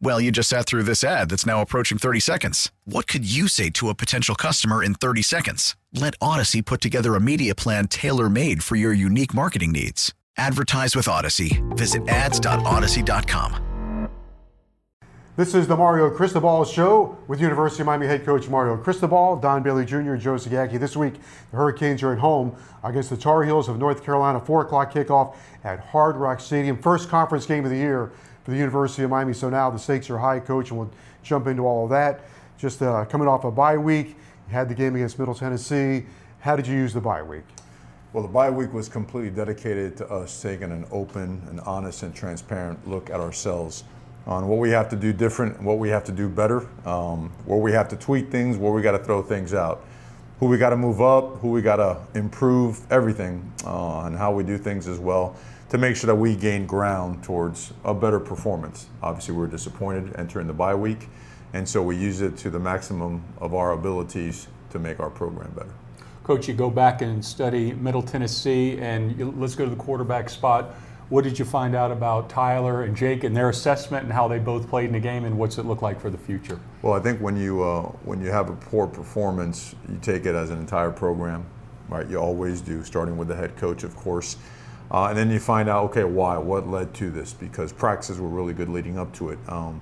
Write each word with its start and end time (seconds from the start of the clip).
Well, 0.00 0.20
you 0.20 0.30
just 0.30 0.48
sat 0.48 0.66
through 0.66 0.82
this 0.82 1.02
ad 1.02 1.30
that's 1.30 1.46
now 1.46 1.60
approaching 1.60 1.98
30 1.98 2.20
seconds. 2.20 2.72
What 2.84 3.06
could 3.06 3.24
you 3.30 3.48
say 3.48 3.70
to 3.70 3.88
a 3.88 3.94
potential 3.94 4.34
customer 4.34 4.82
in 4.82 4.94
30 4.94 5.22
seconds? 5.22 5.76
Let 5.92 6.18
Audacy 6.18 6.64
put 6.64 6.80
together 6.80 7.14
a 7.14 7.20
media 7.20 7.54
plan 7.54 7.88
tailor 7.88 8.28
made 8.28 8.62
for 8.62 8.76
your 8.76 8.92
unique 8.92 9.32
marketing 9.34 9.72
needs. 9.72 10.12
Advertise 10.36 10.96
with 10.96 11.06
Audacy. 11.06 11.62
Visit 11.76 12.08
ads.audacy.com. 12.08 13.64
This 15.36 15.52
is 15.52 15.66
the 15.66 15.76
Mario 15.76 16.10
Cristobal 16.10 16.64
Show 16.64 17.18
with 17.26 17.40
University 17.40 17.82
of 17.82 17.86
Miami 17.86 18.06
head 18.06 18.24
coach 18.24 18.48
Mario 18.48 18.76
Cristobal, 18.76 19.34
Don 19.34 19.64
Bailey 19.64 19.84
Jr., 19.84 20.12
and 20.12 20.20
Joe 20.20 20.34
Zagacki. 20.34 20.78
This 20.78 20.96
week, 20.96 21.14
the 21.50 21.56
Hurricanes 21.56 22.04
are 22.04 22.12
at 22.12 22.20
home 22.20 22.54
against 22.84 23.10
the 23.10 23.16
Tar 23.16 23.42
Heels 23.42 23.68
of 23.68 23.76
North 23.76 24.04
Carolina. 24.04 24.38
4 24.38 24.62
o'clock 24.62 24.92
kickoff 24.92 25.34
at 25.64 25.80
Hard 25.80 26.14
Rock 26.14 26.38
Stadium. 26.38 26.80
First 26.80 27.08
conference 27.08 27.46
game 27.46 27.64
of 27.64 27.72
the 27.72 27.76
year 27.76 28.12
for 28.44 28.50
the 28.50 28.56
University 28.56 29.02
of 29.02 29.10
Miami. 29.10 29.32
So 29.32 29.48
now 29.48 29.70
the 29.70 29.78
stakes 29.78 30.08
are 30.10 30.18
high, 30.18 30.38
coach, 30.38 30.70
and 30.70 30.78
we'll 30.78 30.90
jump 31.22 31.46
into 31.46 31.66
all 31.66 31.84
of 31.84 31.90
that. 31.90 32.20
Just 32.58 32.82
uh, 32.82 33.04
coming 33.06 33.26
off 33.26 33.44
a 33.44 33.50
bye 33.50 33.76
week, 33.76 34.08
you 34.08 34.52
had 34.52 34.68
the 34.68 34.74
game 34.74 34.94
against 34.94 35.18
Middle 35.18 35.34
Tennessee. 35.34 36.04
How 36.40 36.54
did 36.54 36.66
you 36.66 36.74
use 36.74 36.92
the 36.92 37.00
bye 37.00 37.22
week? 37.22 37.44
Well, 38.12 38.22
the 38.22 38.28
bye 38.28 38.50
week 38.50 38.72
was 38.72 38.88
completely 38.88 39.30
dedicated 39.30 39.96
to 39.96 40.08
us 40.08 40.40
taking 40.40 40.70
an 40.70 40.86
open 40.92 41.42
and 41.48 41.58
honest 41.60 42.02
and 42.04 42.14
transparent 42.14 42.86
look 42.86 43.10
at 43.10 43.18
ourselves 43.18 43.82
on 44.26 44.46
what 44.46 44.58
we 44.58 44.70
have 44.70 44.88
to 44.90 44.96
do 44.96 45.12
different, 45.12 45.60
what 45.62 45.78
we 45.78 45.88
have 45.88 46.04
to 46.04 46.12
do 46.12 46.28
better, 46.28 46.68
um, 46.86 47.30
where 47.44 47.58
we 47.58 47.72
have 47.72 47.88
to 47.88 47.96
tweak 47.96 48.30
things, 48.30 48.56
where 48.56 48.72
we 48.72 48.82
got 48.82 48.92
to 48.92 48.98
throw 48.98 49.22
things 49.22 49.52
out, 49.52 49.84
who 50.38 50.46
we 50.46 50.56
got 50.56 50.70
to 50.70 50.76
move 50.76 51.02
up, 51.02 51.38
who 51.38 51.50
we 51.50 51.60
got 51.60 51.76
to 51.76 51.98
improve, 52.18 52.80
everything, 52.90 53.52
uh, 53.66 54.02
and 54.02 54.16
how 54.16 54.32
we 54.32 54.44
do 54.44 54.56
things 54.56 54.86
as 54.86 54.98
well 54.98 55.34
to 55.74 55.78
make 55.78 55.96
sure 55.96 56.06
that 56.06 56.14
we 56.14 56.36
gain 56.36 56.66
ground 56.66 57.20
towards 57.24 57.72
a 57.84 57.92
better 57.92 58.20
performance. 58.20 58.86
Obviously, 59.02 59.34
we 59.34 59.40
were 59.40 59.48
disappointed 59.48 60.14
entering 60.14 60.46
the 60.46 60.52
bye 60.52 60.72
week, 60.72 61.08
and 61.52 61.68
so 61.68 61.82
we 61.82 61.96
use 61.96 62.20
it 62.20 62.36
to 62.36 62.48
the 62.48 62.60
maximum 62.60 63.24
of 63.38 63.54
our 63.54 63.72
abilities 63.72 64.46
to 64.70 64.78
make 64.78 65.00
our 65.00 65.10
program 65.10 65.50
better. 65.50 65.74
Coach, 66.22 66.46
you 66.46 66.54
go 66.54 66.70
back 66.70 67.02
and 67.02 67.24
study 67.24 67.72
Middle 67.72 68.02
Tennessee, 68.02 68.78
and 68.78 69.18
you, 69.18 69.34
let's 69.36 69.56
go 69.56 69.64
to 69.64 69.70
the 69.70 69.74
quarterback 69.74 70.30
spot. 70.30 70.76
What 71.08 71.24
did 71.24 71.40
you 71.40 71.44
find 71.44 71.74
out 71.74 71.90
about 71.90 72.30
Tyler 72.30 72.84
and 72.84 72.96
Jake 72.96 73.24
and 73.24 73.36
their 73.36 73.48
assessment 73.48 74.04
and 74.04 74.12
how 74.12 74.28
they 74.28 74.38
both 74.38 74.68
played 74.68 74.86
in 74.86 74.92
the 74.92 75.00
game, 75.00 75.24
and 75.24 75.36
what's 75.36 75.58
it 75.58 75.66
look 75.66 75.82
like 75.82 76.00
for 76.00 76.08
the 76.08 76.18
future? 76.18 76.60
Well, 76.82 76.92
I 76.92 77.00
think 77.00 77.20
when 77.20 77.36
you 77.36 77.64
uh, 77.64 77.82
when 78.04 78.22
you 78.22 78.30
have 78.30 78.48
a 78.48 78.54
poor 78.54 78.86
performance, 78.86 79.74
you 79.88 79.98
take 80.00 80.24
it 80.24 80.36
as 80.36 80.50
an 80.50 80.60
entire 80.60 80.92
program, 80.92 81.44
right? 81.88 82.08
You 82.08 82.18
always 82.18 82.60
do, 82.60 82.84
starting 82.84 83.16
with 83.16 83.26
the 83.26 83.34
head 83.34 83.56
coach, 83.56 83.82
of 83.82 83.96
course. 83.96 84.36
Uh, 84.90 85.06
and 85.06 85.18
then 85.18 85.30
you 85.30 85.40
find 85.40 85.68
out, 85.68 85.84
okay, 85.90 86.04
why? 86.04 86.38
What 86.38 86.68
led 86.68 86.94
to 86.94 87.10
this? 87.10 87.32
Because 87.32 87.72
practices 87.72 88.20
were 88.20 88.28
really 88.28 88.52
good 88.52 88.68
leading 88.68 88.98
up 88.98 89.12
to 89.14 89.30
it. 89.30 89.38
Um, 89.48 89.80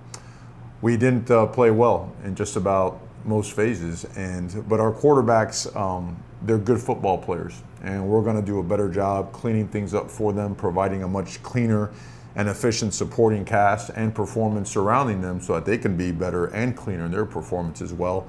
we 0.80 0.96
didn't 0.96 1.30
uh, 1.30 1.46
play 1.46 1.70
well 1.70 2.12
in 2.24 2.34
just 2.34 2.56
about 2.56 3.00
most 3.24 3.52
phases, 3.52 4.04
and 4.16 4.68
but 4.68 4.80
our 4.80 4.92
quarterbacks, 4.92 5.74
um, 5.76 6.20
they're 6.42 6.58
good 6.58 6.80
football 6.80 7.18
players, 7.18 7.62
and 7.82 8.04
we're 8.04 8.22
going 8.22 8.36
to 8.36 8.42
do 8.42 8.58
a 8.58 8.62
better 8.62 8.88
job 8.88 9.32
cleaning 9.32 9.68
things 9.68 9.94
up 9.94 10.10
for 10.10 10.32
them, 10.32 10.54
providing 10.56 11.04
a 11.04 11.08
much 11.08 11.40
cleaner 11.42 11.90
and 12.34 12.48
efficient 12.48 12.94
supporting 12.94 13.44
cast 13.44 13.90
and 13.90 14.12
performance 14.14 14.70
surrounding 14.70 15.20
them, 15.20 15.40
so 15.40 15.54
that 15.54 15.64
they 15.64 15.78
can 15.78 15.96
be 15.96 16.10
better 16.10 16.46
and 16.46 16.76
cleaner 16.76 17.04
in 17.04 17.12
their 17.12 17.26
performance 17.26 17.80
as 17.80 17.92
well, 17.92 18.26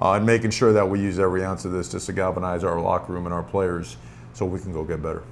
uh, 0.00 0.14
and 0.14 0.26
making 0.26 0.50
sure 0.50 0.72
that 0.72 0.88
we 0.88 0.98
use 0.98 1.20
every 1.20 1.44
ounce 1.44 1.64
of 1.64 1.70
this 1.70 1.88
just 1.92 2.06
to 2.06 2.12
galvanize 2.12 2.64
our 2.64 2.80
locker 2.80 3.12
room 3.12 3.26
and 3.26 3.34
our 3.34 3.44
players, 3.44 3.96
so 4.32 4.44
we 4.44 4.58
can 4.58 4.72
go 4.72 4.82
get 4.82 5.00
better. 5.00 5.22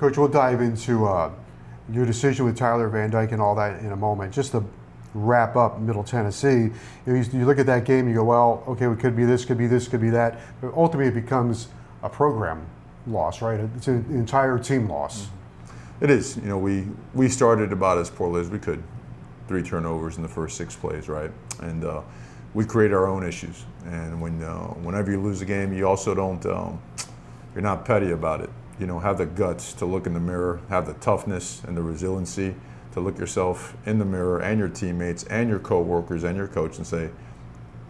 Coach, 0.00 0.16
we'll 0.16 0.28
dive 0.28 0.62
into 0.62 1.04
uh, 1.04 1.30
your 1.92 2.06
decision 2.06 2.46
with 2.46 2.56
Tyler 2.56 2.88
Van 2.88 3.10
Dyke 3.10 3.32
and 3.32 3.42
all 3.42 3.54
that 3.56 3.80
in 3.80 3.92
a 3.92 3.96
moment. 3.96 4.32
Just 4.32 4.52
to 4.52 4.64
wrap 5.12 5.56
up 5.56 5.78
Middle 5.78 6.02
Tennessee, 6.02 6.70
you, 7.04 7.16
you 7.16 7.44
look 7.44 7.58
at 7.58 7.66
that 7.66 7.84
game, 7.84 8.08
you 8.08 8.14
go, 8.14 8.24
well, 8.24 8.64
okay, 8.66 8.86
it 8.86 8.98
could 8.98 9.14
be 9.14 9.26
this, 9.26 9.44
could 9.44 9.58
be 9.58 9.66
this, 9.66 9.88
could 9.88 10.00
be 10.00 10.08
that. 10.08 10.40
But 10.62 10.72
ultimately, 10.72 11.08
it 11.08 11.22
becomes 11.22 11.68
a 12.02 12.08
program 12.08 12.64
loss, 13.06 13.42
right? 13.42 13.60
It's 13.76 13.88
an 13.88 14.06
entire 14.08 14.58
team 14.58 14.88
loss. 14.88 15.28
It 16.00 16.08
is. 16.08 16.38
You 16.38 16.44
know, 16.44 16.56
we 16.56 16.86
we 17.12 17.28
started 17.28 17.70
about 17.70 17.98
as 17.98 18.08
poorly 18.08 18.40
as 18.40 18.48
we 18.48 18.58
could, 18.58 18.82
three 19.48 19.62
turnovers 19.62 20.16
in 20.16 20.22
the 20.22 20.30
first 20.30 20.56
six 20.56 20.74
plays, 20.74 21.10
right? 21.10 21.30
And 21.60 21.84
uh, 21.84 22.00
we 22.54 22.64
create 22.64 22.94
our 22.94 23.06
own 23.06 23.22
issues. 23.22 23.66
And 23.84 24.18
when 24.18 24.42
uh, 24.42 24.68
whenever 24.80 25.10
you 25.10 25.20
lose 25.20 25.42
a 25.42 25.44
game, 25.44 25.74
you 25.74 25.86
also 25.86 26.14
don't. 26.14 26.46
Um, 26.46 26.80
you're 27.52 27.62
not 27.62 27.84
petty 27.84 28.12
about 28.12 28.40
it 28.40 28.48
you 28.80 28.86
know, 28.86 28.98
have 28.98 29.18
the 29.18 29.26
guts 29.26 29.74
to 29.74 29.84
look 29.84 30.06
in 30.06 30.14
the 30.14 30.20
mirror, 30.20 30.60
have 30.70 30.86
the 30.86 30.94
toughness 30.94 31.62
and 31.64 31.76
the 31.76 31.82
resiliency 31.82 32.54
to 32.92 33.00
look 33.00 33.18
yourself 33.18 33.76
in 33.86 33.98
the 33.98 34.04
mirror 34.04 34.40
and 34.40 34.58
your 34.58 34.68
teammates 34.68 35.22
and 35.24 35.48
your 35.48 35.58
coworkers 35.58 36.24
and 36.24 36.36
your 36.36 36.48
coach 36.48 36.78
and 36.78 36.86
say, 36.86 37.10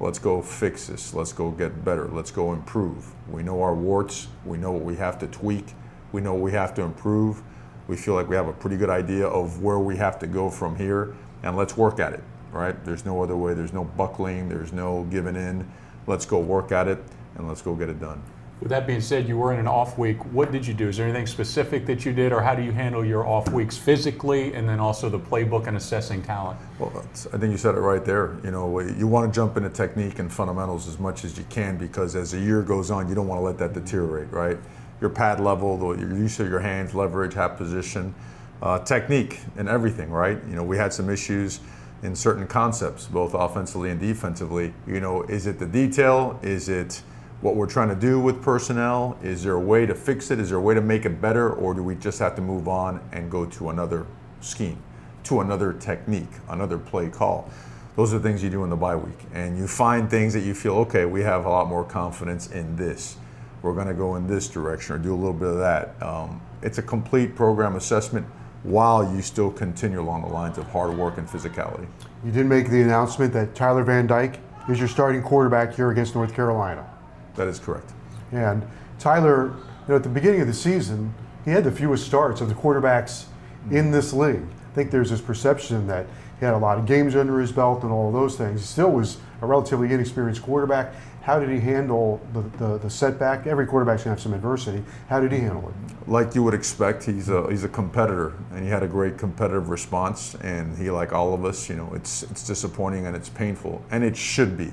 let's 0.01 0.19
go 0.19 0.43
fix 0.43 0.89
this. 0.89 1.15
Let's 1.15 1.33
go 1.33 1.53
get 1.53 1.85
better. 1.85 2.09
Let's 2.09 2.33
go 2.33 2.53
improve. 2.53 3.15
We 3.31 3.45
know 3.45 3.63
our 3.63 3.75
warts. 3.75 4.27
We 4.45 4.59
know 4.59 4.73
what 4.73 4.83
we 4.83 4.97
have 4.97 5.19
to 5.21 5.29
tweak. 5.29 5.75
We 6.11 6.21
know 6.21 6.35
what 6.35 6.43
we 6.43 6.53
have 6.53 6.75
to 6.75 6.83
improve. 6.83 7.43
We 7.87 7.97
feel 7.97 8.15
like 8.15 8.29
we 8.29 8.37
have 8.37 8.49
a 8.49 8.53
pretty 8.53 8.77
good 8.77 8.91
idea 8.91 9.27
of 9.27 9.63
where 9.63 9.79
we 9.79 9.97
have 9.97 10.19
to 10.21 10.27
go 10.27 10.51
from 10.51 10.77
here, 10.77 11.15
and 11.43 11.57
let's 11.57 11.77
work 11.77 11.99
at 11.99 12.13
it, 12.13 12.23
right? 12.53 12.85
There's 12.85 13.05
no 13.05 13.23
other 13.23 13.37
way. 13.37 13.55
There's 13.55 13.73
no 13.73 13.85
buckling. 13.85 14.49
There's 14.49 14.73
no 14.73 15.05
giving 15.11 15.37
in. 15.37 15.71
Let's 16.07 16.27
go 16.27 16.39
work 16.39 16.73
at 16.73 16.89
it, 16.89 16.99
and 17.37 17.49
let's 17.49 17.63
go 17.63 17.75
get 17.75 17.89
it 17.89 18.01
done. 18.01 18.23
With 18.61 18.69
that 18.69 18.87
being 18.87 19.01
said, 19.01 19.27
you 19.27 19.39
were 19.39 19.55
in 19.55 19.59
an 19.59 19.67
off 19.67 19.97
week. 19.97 20.23
What 20.35 20.53
did 20.53 20.67
you 20.67 20.75
do? 20.75 20.89
Is 20.89 20.99
there 20.99 21.07
anything 21.07 21.27
specific 21.27 21.87
that 21.87 22.05
you 22.05 22.13
did, 22.13 22.31
or 22.31 22.43
how 22.43 22.55
do 22.55 22.63
you 22.63 22.73
handle 22.73 23.03
your 23.03 23.27
off 23.27 23.51
weeks 23.51 23.79
physically, 23.79 24.53
and 24.53 24.69
then 24.69 24.79
also 24.79 25.09
the 25.09 25.19
playbook 25.19 25.67
and 25.67 25.79
assessing 25.79 26.23
talent? 26.23 26.61
Well, 26.79 26.93
I 27.33 27.39
think 27.39 27.53
you 27.53 27.57
said 27.57 27.75
it 27.75 27.81
right 27.81 28.05
there. 28.05 28.37
You 28.45 28.51
know, 28.51 28.81
you 28.81 29.07
want 29.07 29.33
to 29.33 29.35
jump 29.35 29.57
into 29.57 29.71
technique 29.71 30.19
and 30.19 30.31
fundamentals 30.31 30.89
as 30.89 30.99
much 30.99 31.25
as 31.25 31.39
you 31.39 31.45
can 31.49 31.79
because 31.79 32.15
as 32.15 32.33
the 32.33 32.39
year 32.39 32.61
goes 32.61 32.91
on, 32.91 33.09
you 33.09 33.15
don't 33.15 33.29
want 33.29 33.39
to 33.39 33.45
let 33.45 33.57
that 33.59 33.73
deteriorate, 33.73 34.31
right? 34.31 34.59
Your 35.01 35.09
pad 35.09 35.41
level, 35.41 35.79
your 35.99 36.15
use 36.15 36.39
of 36.39 36.51
your 36.51 36.61
hands, 36.61 36.95
leverage, 36.95 37.33
hat 37.33 37.57
position, 37.57 38.15
uh, 38.61 38.79
technique, 38.81 39.41
and 39.57 39.71
everything, 39.71 40.11
right? 40.11 40.39
You 40.47 40.55
know, 40.55 40.65
we 40.65 40.77
had 40.77 40.93
some 40.93 41.09
issues 41.09 41.61
in 42.03 42.15
certain 42.15 42.47
concepts, 42.47 43.07
both 43.07 43.33
offensively 43.33 43.89
and 43.89 43.99
defensively. 43.99 44.75
You 44.87 45.01
know, 45.01 45.23
is 45.23 45.47
it 45.47 45.59
the 45.59 45.67
detail? 45.67 46.39
Is 46.43 46.69
it 46.69 47.01
what 47.41 47.57
we're 47.57 47.67
trying 47.67 47.89
to 47.89 47.95
do 47.95 48.21
with 48.21 48.43
personnel? 48.43 49.17
Is 49.23 49.43
there 49.43 49.55
a 49.55 49.61
way 49.61 49.87
to 49.87 49.95
fix 49.95 50.31
it? 50.31 50.39
Is 50.39 50.51
there 50.51 50.59
a 50.59 50.61
way 50.61 50.75
to 50.75 50.81
make 50.81 51.07
it 51.07 51.21
better? 51.21 51.51
Or 51.51 51.73
do 51.73 51.83
we 51.83 51.95
just 51.95 52.19
have 52.19 52.37
to 52.37 52.43
move 52.43 52.69
on 52.69 53.01
and 53.13 53.31
go 53.31 53.47
to 53.47 53.71
another 53.71 54.07
scheme, 54.41 54.79
to 55.25 55.41
another 55.41 55.73
technique, 55.73 56.31
another 56.49 56.79
play 56.79 57.09
call? 57.09 57.51
Those 57.97 58.15
are 58.15 58.19
things 58.19 58.43
you 58.43 58.51
do 58.51 58.63
in 58.65 58.71
the 58.71 58.77
bye 58.77 58.97
week. 58.97 59.19
And 59.33 59.57
you 59.57 59.67
find 59.67 60.11
things 60.11 60.35
that 60.35 60.41
you 60.41 60.55
feel, 60.55 60.75
okay, 60.79 61.07
we 61.07 61.23
have 61.23 61.47
a 61.47 61.49
lot 61.49 61.67
more 61.67 61.85
confidence 61.85 62.51
in 62.51 62.77
this. 62.77 63.17
We're 63.63 63.75
going 63.75 63.89
to 63.89 63.95
go 63.95 64.17
in 64.17 64.27
this 64.27 64.49
direction 64.49 64.95
or 64.95 64.99
do 64.99 65.15
a 65.15 65.17
little 65.17 65.33
bit 65.33 65.49
of 65.49 65.59
that. 65.59 66.03
Um, 66.03 66.41
it's 66.63 66.79
a 66.79 66.83
complete 66.83 67.35
program 67.35 67.77
assessment 67.77 68.27
while 68.63 69.15
you 69.15 69.23
still 69.23 69.51
continue 69.51 70.01
along 70.01 70.23
the 70.23 70.29
lines 70.29 70.59
of 70.59 70.67
hard 70.69 70.97
work 70.97 71.17
and 71.17 71.27
physicality. 71.27 71.87
You 72.25 72.33
did 72.33 72.47
make 72.47 72.69
the 72.69 72.83
announcement 72.83 73.33
that 73.33 73.55
Tyler 73.55 73.83
Van 73.83 74.07
Dyke 74.07 74.39
is 74.69 74.79
your 74.79 74.89
starting 74.89 75.23
quarterback 75.23 75.75
here 75.75 75.91
against 75.91 76.15
North 76.15 76.35
Carolina. 76.35 76.90
That 77.37 77.49
is 77.49 77.59
correct. 77.59 77.91
And 78.33 78.67
Tyler, 78.99 79.47
you 79.47 79.89
know, 79.89 79.97
at 79.97 80.03
the 80.03 80.09
beginning 80.09 80.41
of 80.41 80.47
the 80.47 80.55
season, 80.55 81.15
he 81.45 81.51
had 81.51 81.65
the 81.65 81.73
fewest 81.73 82.07
starts 82.07 82.41
of 82.41 82.49
the 82.49 82.55
quarterbacks 82.55 83.25
in 83.71 83.91
this 83.91 84.13
league. 84.13 84.47
I 84.71 84.75
think 84.75 84.91
there's 84.91 85.11
this 85.11 85.21
perception 85.21 85.87
that 85.89 86.07
he 86.39 86.47
had 86.47 86.55
a 86.55 86.59
lot 86.59 86.79
of 86.79 86.87
games 86.87 87.17
under 87.17 87.41
his 87.41 87.53
belt 87.53 87.83
and 87.83 87.93
all 87.93 88.09
of 88.09 88.15
those 88.15 88.37
things. 88.37 88.61
He 88.61 88.67
still 88.67 88.91
was 88.91 89.19
a 89.43 89.47
relatively 89.47 89.93
inexperienced 89.93 90.43
quarterback. 90.43 90.95
How 91.23 91.39
did 91.39 91.51
he 91.51 91.61
handle 91.61 92.21
the, 92.33 92.41
the, 92.59 92.79
the 92.79 92.91
setback? 92.91 93.47
Every 93.47 93.67
quarterback's 93.67 94.05
gonna 94.05 94.15
have 94.15 94.23
some 94.23 94.33
adversity. 94.33 94.83
How 95.09 95.21
did 95.21 95.33
he 95.33 95.41
handle 95.41 95.69
it? 95.69 96.09
Like 96.09 96.35
you 96.35 96.43
would 96.43 96.55
expect, 96.55 97.05
he's 97.05 97.29
a 97.29 97.49
he's 97.51 97.63
a 97.63 97.69
competitor, 97.69 98.33
and 98.53 98.65
he 98.65 98.71
had 98.71 98.83
a 98.83 98.89
great 98.89 99.19
competitive 99.19 99.69
response. 99.69 100.35
And 100.37 100.77
he, 100.79 100.91
like 100.91 101.13
all 101.13 101.35
of 101.35 101.45
us, 101.45 101.69
you 101.69 101.77
know, 101.77 101.93
it's 101.95 102.23
it's 102.23 102.47
disappointing 102.47 103.07
and 103.07 103.15
it's 103.15 103.29
painful, 103.29 103.85
and 103.91 104.03
it 104.03 104.17
should 104.17 104.57
be, 104.57 104.73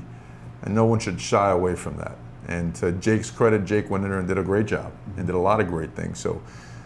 and 0.62 0.74
no 0.74 0.86
one 0.86 1.00
should 1.00 1.19
shy 1.19 1.51
away 1.51 1.75
from 1.75 1.98
that. 1.98 2.18
And 2.47 2.73
to 2.75 2.94
Jake's 2.94 3.29
credit, 3.29 3.65
Jake 3.65 3.89
went 3.89 4.03
in 4.03 4.09
there 4.09 4.19
and 4.19 4.27
did 4.27 4.38
a 4.38 4.44
great 4.44 4.65
job 4.65 4.91
and 5.17 5.25
did 5.25 5.35
a 5.35 5.39
lot 5.39 5.59
of 5.59 5.67
great 5.67 5.91
things. 5.95 6.19
So 6.19 6.41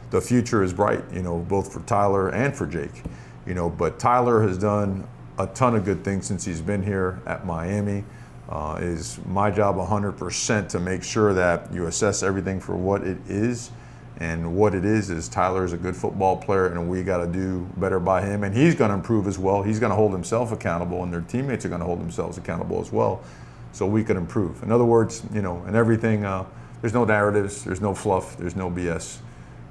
the 0.10 0.20
future 0.20 0.64
is 0.64 0.74
bright, 0.74 1.04
you 1.14 1.22
know, 1.22 1.40
both 1.40 1.72
for 1.72 1.82
Tyler 1.82 2.30
and 2.30 2.56
for 2.56 2.66
Jake, 2.66 3.04
you 3.46 3.54
know. 3.54 3.70
But 3.70 4.00
Tyler 4.00 4.42
has 4.42 4.58
done 4.58 5.08
a 5.38 5.48
ton 5.48 5.76
of 5.76 5.86
good 5.86 6.04
things 6.04 6.26
since 6.26 6.44
he's 6.44 6.62
been 6.62 6.84
here 6.84 7.22
at 7.26 7.46
Miami. 7.46 8.04
Uh, 8.50 8.78
is 8.82 9.18
my 9.28 9.50
job 9.50 9.78
100% 9.78 10.68
to 10.68 10.80
make 10.80 11.04
sure 11.04 11.34
that 11.34 11.72
you 11.72 11.86
assess 11.86 12.22
everything 12.22 12.60
for 12.60 12.76
what 12.76 13.02
it 13.04 13.18
is. 13.30 13.72
And 14.18 14.56
what 14.56 14.76
it 14.76 14.84
is 14.84 15.10
is 15.10 15.30
Tyler 15.30 15.64
is 15.64 15.72
a 15.72 15.78
good 15.78 15.96
football 15.96 16.36
player, 16.36 16.68
and 16.68 16.90
we 16.90 17.02
got 17.02 17.20
to 17.20 17.28
do 17.28 17.68
better 17.78 18.00
by 18.00 18.22
him. 18.22 18.44
And 18.44 18.56
he's 18.56 18.76
going 18.76 18.90
to 18.90 18.96
improve 18.96 19.26
as 19.26 19.40
well. 19.40 19.64
He's 19.64 19.80
going 19.80 19.90
to 19.90 19.96
hold 19.96 20.12
himself 20.12 20.52
accountable, 20.52 21.02
and 21.04 21.14
their 21.14 21.22
teammates 21.22 21.66
are 21.66 21.70
going 21.70 21.80
to 21.80 21.86
hold 21.86 22.02
themselves 22.02 22.38
accountable 22.38 22.82
as 22.82 22.92
well, 22.92 23.24
so 23.72 23.86
we 23.86 24.04
can 24.04 24.18
improve. 24.18 24.64
In 24.64 24.72
other 24.72 24.86
words, 24.86 25.24
you 25.34 25.42
know, 25.42 25.64
and 25.68 25.76
everything. 25.76 26.26
Uh, 26.26 26.46
there's 26.82 26.94
no 26.94 27.06
narratives. 27.06 27.64
There's 27.64 27.82
no 27.82 27.94
fluff. 27.94 28.38
There's 28.38 28.56
no 28.56 28.70
BS. 28.70 29.18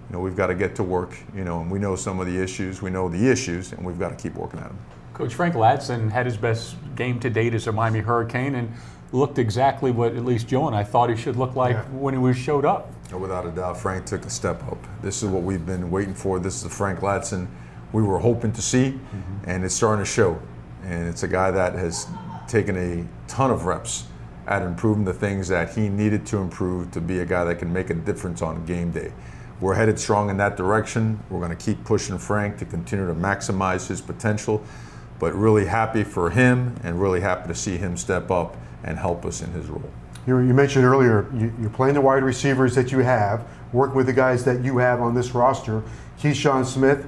You 0.08 0.16
know, 0.16 0.20
we've 0.20 0.36
got 0.36 0.46
to 0.48 0.54
get 0.54 0.74
to 0.76 0.82
work. 0.82 1.16
You 1.34 1.44
know, 1.44 1.60
and 1.60 1.70
we 1.70 1.78
know 1.78 1.96
some 1.96 2.20
of 2.20 2.26
the 2.26 2.40
issues. 2.40 2.80
We 2.82 2.90
know 2.90 3.08
the 3.08 3.30
issues, 3.30 3.72
and 3.72 3.84
we've 3.84 3.98
got 3.98 4.10
to 4.10 4.16
keep 4.16 4.34
working 4.34 4.60
at 4.60 4.68
them. 4.68 4.78
Coach 5.14 5.34
Frank 5.34 5.54
Ladson 5.54 6.10
had 6.10 6.24
his 6.24 6.36
best 6.36 6.76
game 6.96 7.20
to 7.20 7.28
date 7.28 7.52
as 7.54 7.66
a 7.66 7.72
Miami 7.72 7.98
Hurricane 8.00 8.54
and 8.54 8.72
looked 9.12 9.38
exactly 9.38 9.90
what 9.90 10.14
at 10.14 10.24
least 10.24 10.46
Joe 10.46 10.68
and 10.68 10.76
I 10.76 10.84
thought 10.84 11.10
he 11.10 11.16
should 11.16 11.34
look 11.36 11.56
like 11.56 11.74
Yeah. 11.74 11.82
when 11.90 12.14
he 12.14 12.18
was 12.18 12.36
showed 12.36 12.64
up. 12.64 12.90
Without 13.12 13.44
a 13.44 13.50
doubt, 13.50 13.76
Frank 13.76 14.06
took 14.06 14.24
a 14.24 14.30
step 14.30 14.62
up. 14.70 14.78
This 15.02 15.22
is 15.22 15.28
what 15.28 15.42
we've 15.42 15.66
been 15.66 15.90
waiting 15.90 16.14
for. 16.14 16.38
This 16.38 16.54
is 16.54 16.62
the 16.62 16.68
Frank 16.70 17.00
Ladson 17.00 17.48
we 17.92 18.04
were 18.04 18.20
hoping 18.20 18.52
to 18.52 18.62
see, 18.62 18.98
and 19.44 19.64
it's 19.64 19.74
starting 19.74 20.04
to 20.04 20.08
show. 20.10 20.40
And 20.84 21.08
it's 21.08 21.24
a 21.24 21.28
guy 21.28 21.50
that 21.50 21.74
has 21.74 22.06
taken 22.46 22.76
a 22.76 23.04
ton 23.30 23.50
of 23.50 23.64
reps 23.64 24.04
at 24.48 24.62
improving 24.62 25.04
the 25.04 25.14
things 25.14 25.46
that 25.48 25.72
he 25.74 25.88
needed 25.88 26.26
to 26.26 26.38
improve 26.38 26.90
to 26.90 27.00
be 27.00 27.20
a 27.20 27.24
guy 27.24 27.44
that 27.44 27.60
can 27.60 27.72
make 27.72 27.88
a 27.88 27.94
difference 27.94 28.42
on 28.42 28.64
game 28.66 28.90
day. 28.90 29.12
We're 29.60 29.74
headed 29.74 30.00
strong 30.00 30.30
in 30.30 30.36
that 30.38 30.56
direction. 30.56 31.22
We're 31.30 31.38
going 31.38 31.56
to 31.56 31.64
keep 31.64 31.84
pushing 31.84 32.18
Frank 32.18 32.58
to 32.58 32.64
continue 32.64 33.06
to 33.06 33.14
maximize 33.14 33.86
his 33.86 34.00
potential, 34.00 34.64
but 35.20 35.32
really 35.34 35.66
happy 35.66 36.02
for 36.02 36.30
him 36.30 36.74
and 36.82 37.00
really 37.00 37.20
happy 37.20 37.46
to 37.48 37.54
see 37.54 37.76
him 37.76 37.96
step 37.96 38.30
up 38.30 38.56
and 38.82 38.98
help 38.98 39.24
us 39.24 39.42
in 39.42 39.52
his 39.52 39.68
role. 39.68 39.90
You, 40.26 40.38
you 40.38 40.54
mentioned 40.54 40.84
earlier 40.84 41.30
you, 41.32 41.52
you're 41.60 41.70
playing 41.70 41.94
the 41.94 42.00
wide 42.00 42.24
receivers 42.24 42.74
that 42.74 42.90
you 42.90 42.98
have, 42.98 43.46
working 43.72 43.94
with 43.94 44.06
the 44.06 44.12
guys 44.12 44.44
that 44.44 44.64
you 44.64 44.78
have 44.78 45.00
on 45.00 45.14
this 45.14 45.32
roster. 45.34 45.82
Keyshawn 46.18 46.66
Smith 46.66 47.06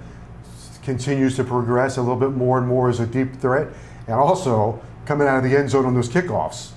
continues 0.82 1.34
to 1.36 1.44
progress 1.44 1.96
a 1.96 2.00
little 2.00 2.16
bit 2.16 2.32
more 2.32 2.58
and 2.58 2.68
more 2.68 2.88
as 2.88 3.00
a 3.00 3.06
deep 3.06 3.34
threat, 3.36 3.68
and 4.06 4.14
also 4.14 4.80
coming 5.04 5.26
out 5.26 5.44
of 5.44 5.50
the 5.50 5.56
end 5.56 5.70
zone 5.70 5.86
on 5.86 5.94
those 5.94 6.08
kickoffs. 6.08 6.70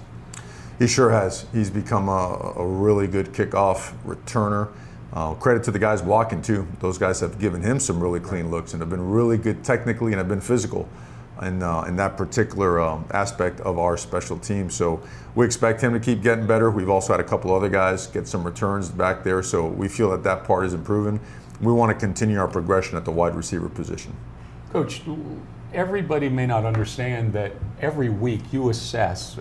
He 0.80 0.88
sure 0.88 1.10
has. 1.10 1.45
He's 1.54 1.69
become 1.69 2.10
a, 2.10 2.54
a 2.57 2.68
really 2.68 3.07
good 3.07 3.27
kickoff 3.27 3.94
returner. 4.06 4.69
Uh, 5.13 5.33
credit 5.36 5.63
to 5.63 5.72
the 5.72 5.80
guys 5.80 6.01
blocking 6.01 6.42
too. 6.42 6.68
Those 6.81 6.98
guys 6.98 7.22
have 7.22 7.39
given 7.39 7.62
him 7.62 7.80
some 7.80 8.01
really 8.01 8.19
clean 8.19 8.51
looks 8.51 8.74
and 8.74 8.81
have 8.81 8.89
been 8.89 9.10
really 9.10 9.38
good 9.38 9.63
technically 9.63 10.12
and 10.12 10.18
have 10.18 10.27
been 10.27 10.42
physical 10.42 10.89
in, 11.42 11.63
uh, 11.63 11.83
in 11.83 11.95
that 11.95 12.18
particular 12.18 12.81
um, 12.81 13.06
aspect 13.12 13.62
of 13.62 13.77
our 13.80 13.95
special 13.95 14.38
team. 14.38 14.69
So 14.69 15.01
we 15.36 15.45
expect 15.45 15.81
him 15.81 15.94
to 15.94 16.00
keep 16.00 16.22
getting 16.22 16.45
better. 16.45 16.69
We've 16.69 16.89
also 16.89 17.13
had 17.13 17.19
a 17.19 17.24
couple 17.27 17.54
other 17.54 17.69
guys 17.69 18.07
get 18.07 18.27
some 18.27 18.44
returns 18.44 18.89
back 18.89 19.24
there, 19.24 19.42
so 19.44 19.68
we 19.68 19.88
feel 19.88 20.12
that 20.12 20.24
that 20.24 20.44
part 20.44 20.66
is 20.66 20.74
improving. 20.74 21.19
We 21.62 21.72
want 21.72 21.98
to 21.98 21.98
continue 21.98 22.38
our 22.38 22.48
progression 22.48 22.98
at 22.98 23.06
the 23.06 23.12
wide 23.12 23.36
receiver 23.36 23.69
position. 23.69 24.13
Coach, 24.72 25.01
everybody 25.75 26.30
may 26.30 26.48
not 26.48 26.66
understand 26.66 27.33
that 27.33 27.51
every 27.81 28.10
week 28.10 28.42
you 28.51 28.69
assess 28.69 29.38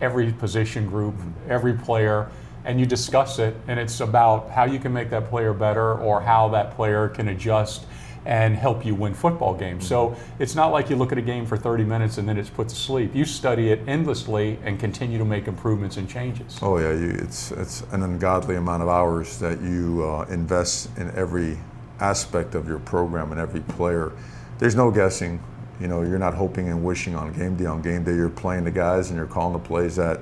every 0.00 0.32
position 0.32 0.86
group, 0.86 1.14
every 1.48 1.74
player, 1.74 2.28
and 2.64 2.78
you 2.78 2.84
discuss 2.84 3.38
it, 3.38 3.54
and 3.68 3.78
it's 3.78 4.00
about 4.00 4.50
how 4.50 4.64
you 4.64 4.78
can 4.78 4.92
make 4.92 5.08
that 5.10 5.26
player 5.30 5.54
better 5.54 5.94
or 5.94 6.20
how 6.20 6.48
that 6.48 6.74
player 6.74 7.08
can 7.08 7.28
adjust 7.28 7.86
and 8.26 8.54
help 8.54 8.84
you 8.84 8.94
win 8.94 9.14
football 9.14 9.54
games. 9.54 9.86
So 9.86 10.14
it's 10.38 10.54
not 10.54 10.68
like 10.68 10.90
you 10.90 10.96
look 10.96 11.10
at 11.10 11.16
a 11.16 11.22
game 11.22 11.46
for 11.46 11.56
30 11.56 11.84
minutes 11.84 12.18
and 12.18 12.28
then 12.28 12.36
it's 12.36 12.50
put 12.50 12.68
to 12.68 12.74
sleep. 12.74 13.14
You 13.14 13.24
study 13.24 13.70
it 13.70 13.80
endlessly 13.86 14.58
and 14.62 14.78
continue 14.78 15.16
to 15.16 15.24
make 15.24 15.48
improvements 15.48 15.96
and 15.96 16.06
changes. 16.06 16.58
Oh 16.60 16.76
yeah, 16.78 16.92
you, 16.92 17.16
it's 17.18 17.50
it's 17.52 17.82
an 17.92 18.02
ungodly 18.02 18.56
amount 18.56 18.82
of 18.82 18.90
hours 18.90 19.38
that 19.38 19.62
you 19.62 20.04
uh, 20.04 20.26
invest 20.28 20.90
in 20.98 21.10
every 21.12 21.56
aspect 22.00 22.54
of 22.54 22.68
your 22.68 22.78
program 22.80 23.32
and 23.32 23.40
every 23.40 23.60
player. 23.60 24.12
There's 24.58 24.74
no 24.74 24.90
guessing. 24.90 25.40
You 25.80 25.88
know, 25.88 26.02
you're 26.02 26.18
not 26.18 26.34
hoping 26.34 26.68
and 26.68 26.84
wishing 26.84 27.14
on 27.14 27.32
game 27.32 27.56
day. 27.56 27.64
On 27.64 27.80
game 27.80 28.04
day, 28.04 28.14
you're 28.14 28.28
playing 28.28 28.64
the 28.64 28.70
guys 28.70 29.08
and 29.08 29.16
you're 29.16 29.26
calling 29.26 29.54
the 29.54 29.66
plays 29.66 29.96
that, 29.96 30.20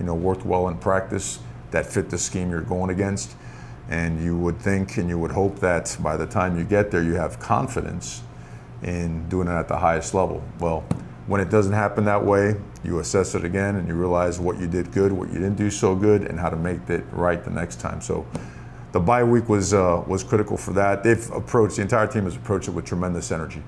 you 0.00 0.06
know, 0.06 0.14
worked 0.14 0.46
well 0.46 0.68
in 0.68 0.78
practice, 0.78 1.40
that 1.72 1.84
fit 1.84 2.08
the 2.08 2.16
scheme 2.16 2.50
you're 2.50 2.62
going 2.62 2.88
against. 2.88 3.36
And 3.90 4.22
you 4.22 4.38
would 4.38 4.58
think 4.58 4.96
and 4.96 5.10
you 5.10 5.18
would 5.18 5.32
hope 5.32 5.58
that 5.58 5.94
by 6.02 6.16
the 6.16 6.26
time 6.26 6.56
you 6.56 6.64
get 6.64 6.90
there, 6.90 7.02
you 7.02 7.14
have 7.14 7.38
confidence 7.38 8.22
in 8.82 9.28
doing 9.28 9.46
it 9.46 9.52
at 9.52 9.68
the 9.68 9.76
highest 9.76 10.14
level. 10.14 10.42
Well, 10.58 10.80
when 11.26 11.40
it 11.40 11.50
doesn't 11.50 11.74
happen 11.74 12.06
that 12.06 12.24
way, 12.24 12.56
you 12.82 12.98
assess 12.98 13.34
it 13.34 13.44
again 13.44 13.76
and 13.76 13.86
you 13.86 13.94
realize 13.94 14.40
what 14.40 14.58
you 14.58 14.66
did 14.66 14.90
good, 14.90 15.12
what 15.12 15.28
you 15.28 15.34
didn't 15.34 15.56
do 15.56 15.70
so 15.70 15.94
good, 15.94 16.22
and 16.22 16.40
how 16.40 16.48
to 16.48 16.56
make 16.56 16.88
it 16.88 17.04
right 17.12 17.44
the 17.44 17.50
next 17.50 17.78
time. 17.78 18.00
So 18.00 18.26
the 18.92 19.00
bye 19.00 19.24
week 19.24 19.50
was 19.50 19.74
uh, 19.74 20.02
was 20.06 20.22
critical 20.22 20.56
for 20.56 20.72
that. 20.74 21.02
They've 21.02 21.30
approached 21.30 21.76
the 21.76 21.82
entire 21.82 22.06
team 22.06 22.24
has 22.24 22.36
approached 22.36 22.68
it 22.68 22.72
with 22.72 22.84
tremendous 22.86 23.32
energy 23.32 23.62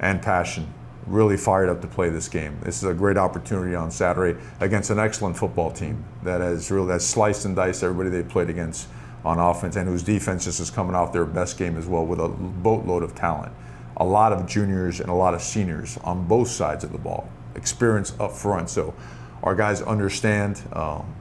and 0.00 0.22
passion. 0.22 0.72
Really 1.06 1.36
fired 1.38 1.70
up 1.70 1.80
to 1.80 1.86
play 1.86 2.10
this 2.10 2.28
game. 2.28 2.58
This 2.62 2.78
is 2.78 2.84
a 2.84 2.92
great 2.92 3.16
opportunity 3.16 3.74
on 3.74 3.90
Saturday 3.90 4.38
against 4.60 4.90
an 4.90 4.98
excellent 4.98 5.38
football 5.38 5.70
team 5.70 6.04
that 6.22 6.40
has 6.40 6.70
really 6.70 6.90
has 6.92 7.06
sliced 7.06 7.46
and 7.46 7.56
diced 7.56 7.82
everybody 7.82 8.10
they 8.10 8.22
played 8.22 8.50
against 8.50 8.88
on 9.24 9.38
offense 9.38 9.76
and 9.76 9.88
whose 9.88 10.02
defense 10.02 10.44
just 10.44 10.60
is 10.60 10.70
coming 10.70 10.94
off 10.94 11.12
their 11.12 11.24
best 11.24 11.58
game 11.58 11.76
as 11.76 11.86
well 11.86 12.04
with 12.04 12.20
a 12.20 12.28
boatload 12.28 13.02
of 13.02 13.14
talent. 13.14 13.52
A 13.96 14.04
lot 14.04 14.32
of 14.32 14.46
juniors 14.46 15.00
and 15.00 15.08
a 15.08 15.14
lot 15.14 15.34
of 15.34 15.42
seniors 15.42 15.96
on 15.98 16.26
both 16.26 16.48
sides 16.48 16.84
of 16.84 16.92
the 16.92 16.98
ball. 16.98 17.28
Experience 17.54 18.14
up 18.20 18.32
front. 18.32 18.68
So 18.70 18.94
our 19.42 19.54
guys 19.54 19.80
understand 19.82 20.60
um, 20.72 21.14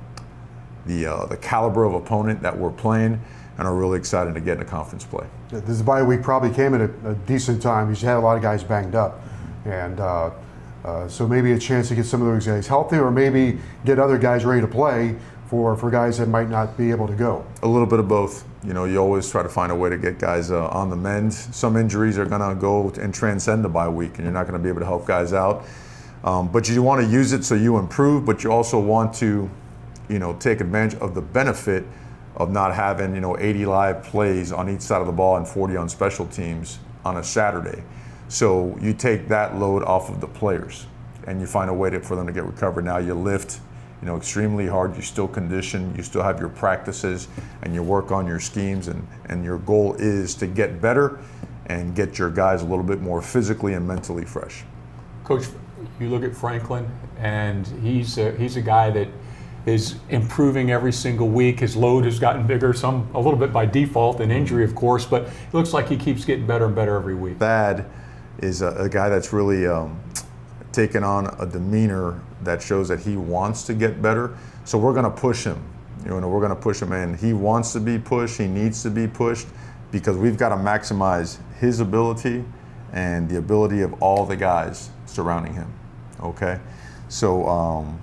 the 0.85 1.05
uh, 1.05 1.25
the 1.25 1.37
caliber 1.37 1.85
of 1.85 1.93
opponent 1.93 2.41
that 2.41 2.57
we're 2.57 2.71
playing 2.71 3.21
and 3.57 3.67
are 3.67 3.75
really 3.75 3.97
excited 3.97 4.33
to 4.35 4.39
get 4.39 4.53
into 4.53 4.65
conference 4.65 5.03
play. 5.03 5.25
This 5.49 5.81
bye 5.81 6.03
week 6.03 6.21
probably 6.21 6.51
came 6.51 6.73
at 6.73 6.81
a, 6.81 7.09
a 7.09 7.15
decent 7.25 7.61
time. 7.61 7.89
You 7.89 7.95
had 7.95 8.17
a 8.17 8.19
lot 8.19 8.37
of 8.37 8.43
guys 8.43 8.63
banged 8.63 8.95
up, 8.95 9.21
and 9.65 9.99
uh, 9.99 10.31
uh, 10.85 11.07
so 11.07 11.27
maybe 11.27 11.53
a 11.53 11.59
chance 11.59 11.87
to 11.89 11.95
get 11.95 12.05
some 12.05 12.21
of 12.21 12.27
those 12.27 12.45
guys 12.45 12.67
healthy, 12.67 12.97
or 12.97 13.11
maybe 13.11 13.59
get 13.85 13.99
other 13.99 14.17
guys 14.17 14.45
ready 14.45 14.61
to 14.61 14.67
play 14.67 15.15
for 15.47 15.75
for 15.75 15.89
guys 15.89 16.17
that 16.17 16.27
might 16.27 16.49
not 16.49 16.77
be 16.77 16.91
able 16.91 17.07
to 17.07 17.15
go. 17.15 17.45
A 17.63 17.67
little 17.67 17.87
bit 17.87 17.99
of 17.99 18.07
both. 18.07 18.45
You 18.63 18.73
know, 18.73 18.85
you 18.85 18.97
always 18.97 19.29
try 19.29 19.43
to 19.43 19.49
find 19.49 19.71
a 19.71 19.75
way 19.75 19.89
to 19.89 19.97
get 19.97 20.19
guys 20.19 20.51
uh, 20.51 20.67
on 20.67 20.89
the 20.89 20.95
mend. 20.95 21.33
Some 21.33 21.77
injuries 21.77 22.17
are 22.17 22.25
going 22.25 22.41
to 22.41 22.59
go 22.59 22.89
and 23.01 23.13
transcend 23.13 23.63
the 23.63 23.69
bye 23.69 23.87
week, 23.87 24.15
and 24.15 24.23
you're 24.23 24.33
not 24.33 24.43
going 24.43 24.59
to 24.59 24.63
be 24.63 24.69
able 24.69 24.81
to 24.81 24.85
help 24.85 25.07
guys 25.07 25.33
out. 25.33 25.65
Um, 26.23 26.51
but 26.51 26.67
you 26.67 26.81
want 26.81 27.01
to 27.01 27.07
use 27.07 27.31
it 27.31 27.45
so 27.45 27.55
you 27.55 27.77
improve, 27.77 28.25
but 28.25 28.43
you 28.43 28.51
also 28.51 28.79
want 28.79 29.13
to, 29.15 29.49
you 30.09 30.19
know, 30.19 30.33
take 30.33 30.59
advantage 30.59 30.99
of 30.99 31.13
the 31.15 31.21
benefit 31.21 31.85
of 32.37 32.51
not 32.51 32.73
having, 32.73 33.15
you 33.15 33.21
know, 33.21 33.37
80 33.37 33.65
live 33.65 34.03
plays 34.03 34.51
on 34.51 34.69
each 34.69 34.81
side 34.81 35.01
of 35.01 35.07
the 35.07 35.13
ball 35.13 35.37
and 35.37 35.47
40 35.47 35.75
on 35.75 35.89
special 35.89 36.27
teams 36.27 36.79
on 37.03 37.17
a 37.17 37.23
Saturday. 37.23 37.83
So 38.29 38.77
you 38.79 38.93
take 38.93 39.27
that 39.27 39.57
load 39.57 39.83
off 39.83 40.09
of 40.09 40.21
the 40.21 40.27
players 40.27 40.85
and 41.25 41.41
you 41.41 41.47
find 41.47 41.69
a 41.69 41.73
way 41.73 41.89
to, 41.89 41.99
for 41.99 42.15
them 42.15 42.27
to 42.27 42.33
get 42.33 42.45
recovered. 42.45 42.85
Now 42.85 42.99
you 42.99 43.15
lift, 43.15 43.59
you 44.01 44.05
know, 44.05 44.15
extremely 44.15 44.67
hard. 44.67 44.95
You 44.95 45.01
still 45.01 45.27
condition, 45.27 45.93
you 45.95 46.03
still 46.03 46.21
have 46.21 46.39
your 46.39 46.49
practices, 46.49 47.27
and 47.63 47.73
you 47.73 47.81
work 47.81 48.11
on 48.11 48.27
your 48.27 48.39
schemes. 48.39 48.87
And, 48.87 49.05
and 49.25 49.43
your 49.43 49.57
goal 49.59 49.95
is 49.95 50.35
to 50.35 50.47
get 50.47 50.79
better 50.79 51.19
and 51.65 51.95
get 51.95 52.17
your 52.19 52.29
guys 52.29 52.61
a 52.61 52.65
little 52.65 52.83
bit 52.83 53.01
more 53.01 53.21
physically 53.21 53.73
and 53.73 53.85
mentally 53.85 54.25
fresh. 54.25 54.63
Coach, 55.23 55.45
you 55.99 56.09
look 56.09 56.23
at 56.23 56.35
Franklin, 56.35 56.89
and 57.17 57.67
he's 57.81 58.17
a, 58.17 58.31
he's 58.33 58.55
a 58.55 58.61
guy 58.61 58.89
that 58.91 59.09
is 59.67 59.95
improving 60.09 60.71
every 60.71 60.93
single 60.93 61.27
week. 61.27 61.59
His 61.59 61.75
load 61.75 62.05
has 62.05 62.19
gotten 62.19 62.47
bigger, 62.47 62.73
some 62.73 63.09
a 63.13 63.19
little 63.19 63.37
bit 63.37 63.51
by 63.51 63.65
default 63.65 64.21
and 64.21 64.31
injury, 64.31 64.63
of 64.63 64.73
course, 64.73 65.05
but 65.05 65.23
it 65.23 65.53
looks 65.53 65.73
like 65.73 65.89
he 65.89 65.97
keeps 65.97 66.23
getting 66.23 66.47
better 66.47 66.65
and 66.65 66.75
better 66.75 66.95
every 66.95 67.15
week. 67.15 67.37
Thad 67.37 67.85
is 68.39 68.61
a, 68.61 68.69
a 68.77 68.89
guy 68.89 69.09
that's 69.09 69.33
really 69.33 69.67
um, 69.67 69.99
taken 70.71 71.03
on 71.03 71.27
a 71.39 71.45
demeanor 71.45 72.21
that 72.43 72.61
shows 72.61 72.87
that 72.87 72.99
he 72.99 73.17
wants 73.17 73.63
to 73.63 73.73
get 73.73 74.01
better. 74.01 74.37
So 74.63 74.77
we're 74.77 74.93
going 74.93 75.05
to 75.05 75.11
push 75.11 75.43
him. 75.43 75.61
You 76.05 76.21
know, 76.21 76.29
we're 76.29 76.39
going 76.39 76.55
to 76.55 76.61
push 76.61 76.81
him 76.81 76.93
in. 76.93 77.17
He 77.17 77.33
wants 77.33 77.73
to 77.73 77.79
be 77.79 77.97
pushed. 77.97 78.37
He 78.37 78.47
needs 78.47 78.83
to 78.83 78.89
be 78.89 79.07
pushed 79.07 79.47
because 79.91 80.15
we've 80.15 80.37
got 80.37 80.49
to 80.49 80.55
maximize 80.55 81.39
his 81.59 81.79
ability 81.79 82.45
and 82.93 83.27
the 83.27 83.37
ability 83.37 83.81
of 83.81 84.01
all 84.01 84.25
the 84.25 84.35
guys 84.35 84.91
surrounding 85.05 85.53
him. 85.53 85.73
Okay, 86.21 86.59
So 87.09 87.47
um, 87.47 87.99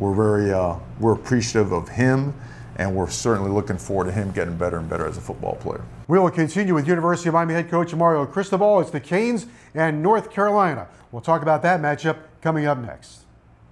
we're 0.00 0.14
very 0.14 0.52
uh, 0.52 0.76
we're 0.98 1.12
appreciative 1.12 1.72
of 1.72 1.88
him, 1.88 2.34
and 2.76 2.96
we're 2.96 3.10
certainly 3.10 3.50
looking 3.50 3.78
forward 3.78 4.06
to 4.06 4.12
him 4.12 4.32
getting 4.32 4.56
better 4.56 4.78
and 4.78 4.88
better 4.88 5.06
as 5.06 5.16
a 5.16 5.20
football 5.20 5.56
player. 5.56 5.84
We 6.08 6.18
will 6.18 6.30
continue 6.30 6.74
with 6.74 6.88
University 6.88 7.28
of 7.28 7.34
Miami 7.34 7.54
head 7.54 7.70
coach 7.70 7.94
Mario 7.94 8.26
Cristobal. 8.26 8.80
It's 8.80 8.90
the 8.90 8.98
Canes 8.98 9.46
and 9.74 10.02
North 10.02 10.32
Carolina. 10.32 10.88
We'll 11.12 11.22
talk 11.22 11.42
about 11.42 11.62
that 11.62 11.80
matchup 11.80 12.16
coming 12.40 12.66
up 12.66 12.78
next. 12.78 13.19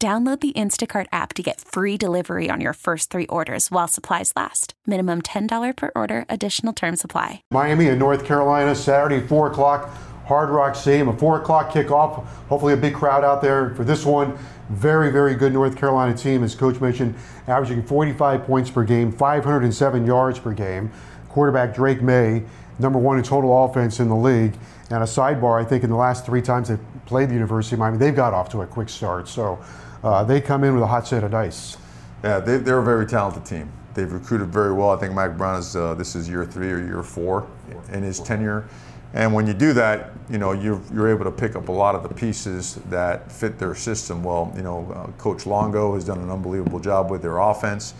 Download 0.00 0.38
the 0.38 0.52
Instacart 0.52 1.06
app 1.12 1.32
to 1.34 1.42
get 1.42 1.60
free 1.60 1.96
delivery 1.96 2.50
on 2.50 2.60
your 2.60 2.74
first 2.74 3.10
three 3.10 3.26
orders 3.28 3.70
while 3.70 3.88
supplies 3.88 4.32
last. 4.36 4.74
Minimum 4.86 5.22
$10 5.22 5.76
per 5.76 5.92
order, 5.96 6.26
additional 6.28 6.74
term 6.74 6.96
supply. 6.96 7.40
Miami 7.50 7.88
and 7.88 7.98
North 7.98 8.26
Carolina, 8.26 8.74
Saturday, 8.74 9.26
4 9.26 9.52
o'clock, 9.52 9.88
Hard 10.26 10.50
Rock 10.50 10.74
Stadium, 10.74 11.08
a 11.08 11.16
4 11.16 11.40
o'clock 11.40 11.70
kickoff. 11.70 12.24
Hopefully, 12.48 12.74
a 12.74 12.76
big 12.76 12.94
crowd 12.94 13.24
out 13.24 13.40
there 13.40 13.74
for 13.74 13.84
this 13.84 14.04
one. 14.04 14.36
Very, 14.68 15.10
very 15.10 15.34
good 15.34 15.52
North 15.52 15.76
Carolina 15.76 16.14
team, 16.16 16.42
as 16.42 16.54
Coach 16.54 16.80
mentioned, 16.80 17.14
averaging 17.46 17.82
45 17.82 18.44
points 18.44 18.70
per 18.70 18.84
game, 18.84 19.12
507 19.12 20.06
yards 20.06 20.38
per 20.38 20.52
game. 20.52 20.90
Quarterback 21.28 21.74
Drake 21.74 22.02
Maye, 22.02 22.42
number 22.78 22.98
one 22.98 23.18
in 23.18 23.22
total 23.24 23.64
offense 23.64 24.00
in 24.00 24.08
the 24.08 24.16
league. 24.16 24.54
And 24.90 25.02
a 25.02 25.06
sidebar, 25.06 25.60
I 25.60 25.64
think 25.64 25.82
in 25.82 25.90
the 25.90 25.96
last 25.96 26.26
three 26.26 26.42
times 26.42 26.68
they've 26.68 26.78
played 27.06 27.28
the 27.28 27.34
University 27.34 27.76
of 27.76 27.80
Miami, 27.80 27.98
they've 27.98 28.14
got 28.14 28.34
off 28.34 28.48
to 28.50 28.62
a 28.62 28.66
quick 28.66 28.88
start. 28.88 29.28
So 29.28 29.62
uh, 30.02 30.24
they 30.24 30.40
come 30.40 30.64
in 30.64 30.74
with 30.74 30.82
a 30.82 30.86
hot 30.86 31.06
set 31.06 31.24
of 31.24 31.30
dice. 31.30 31.76
Yeah, 32.22 32.40
they, 32.40 32.58
they're 32.58 32.78
a 32.78 32.84
very 32.84 33.06
talented 33.06 33.44
team. 33.44 33.70
They've 33.94 34.12
recruited 34.12 34.48
very 34.48 34.72
well. 34.72 34.90
I 34.90 34.96
think 34.96 35.14
Mack 35.14 35.36
Brown 35.36 35.58
is 35.58 35.76
uh, 35.76 35.94
this 35.94 36.16
is 36.16 36.28
year 36.28 36.44
three 36.44 36.70
or 36.72 36.84
year 36.84 37.02
four 37.02 37.46
in 37.92 38.02
his 38.02 38.18
tenure. 38.18 38.68
And 39.12 39.32
when 39.32 39.46
you 39.46 39.54
do 39.54 39.72
that, 39.74 40.10
you 40.28 40.38
know 40.38 40.52
you're, 40.52 40.80
you're 40.92 41.08
able 41.08 41.24
to 41.24 41.30
pick 41.30 41.54
up 41.54 41.68
a 41.68 41.72
lot 41.72 41.94
of 41.94 42.02
the 42.02 42.12
pieces 42.12 42.74
that 42.90 43.30
fit 43.30 43.58
their 43.58 43.74
system 43.74 44.24
well. 44.24 44.52
You 44.56 44.62
know, 44.62 44.92
uh, 44.92 45.12
Coach 45.18 45.46
Longo 45.46 45.94
has 45.94 46.04
done 46.04 46.18
an 46.18 46.30
unbelievable 46.30 46.80
job 46.80 47.10
with 47.10 47.22
their 47.22 47.38
offense. 47.38 47.94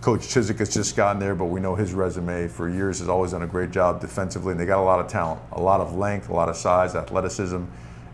Coach 0.00 0.20
Chizik 0.20 0.58
has 0.58 0.72
just 0.72 0.94
gotten 0.94 1.18
there, 1.18 1.34
but 1.34 1.46
we 1.46 1.60
know 1.60 1.74
his 1.74 1.92
resume 1.92 2.46
for 2.46 2.68
years 2.68 3.00
has 3.00 3.08
always 3.08 3.32
done 3.32 3.42
a 3.42 3.46
great 3.46 3.72
job 3.72 4.00
defensively, 4.00 4.52
and 4.52 4.60
they 4.60 4.66
got 4.66 4.80
a 4.80 4.84
lot 4.84 5.00
of 5.00 5.08
talent, 5.08 5.40
a 5.52 5.60
lot 5.60 5.80
of 5.80 5.96
length, 5.96 6.28
a 6.28 6.32
lot 6.32 6.48
of 6.48 6.56
size, 6.56 6.94
athleticism, 6.94 7.64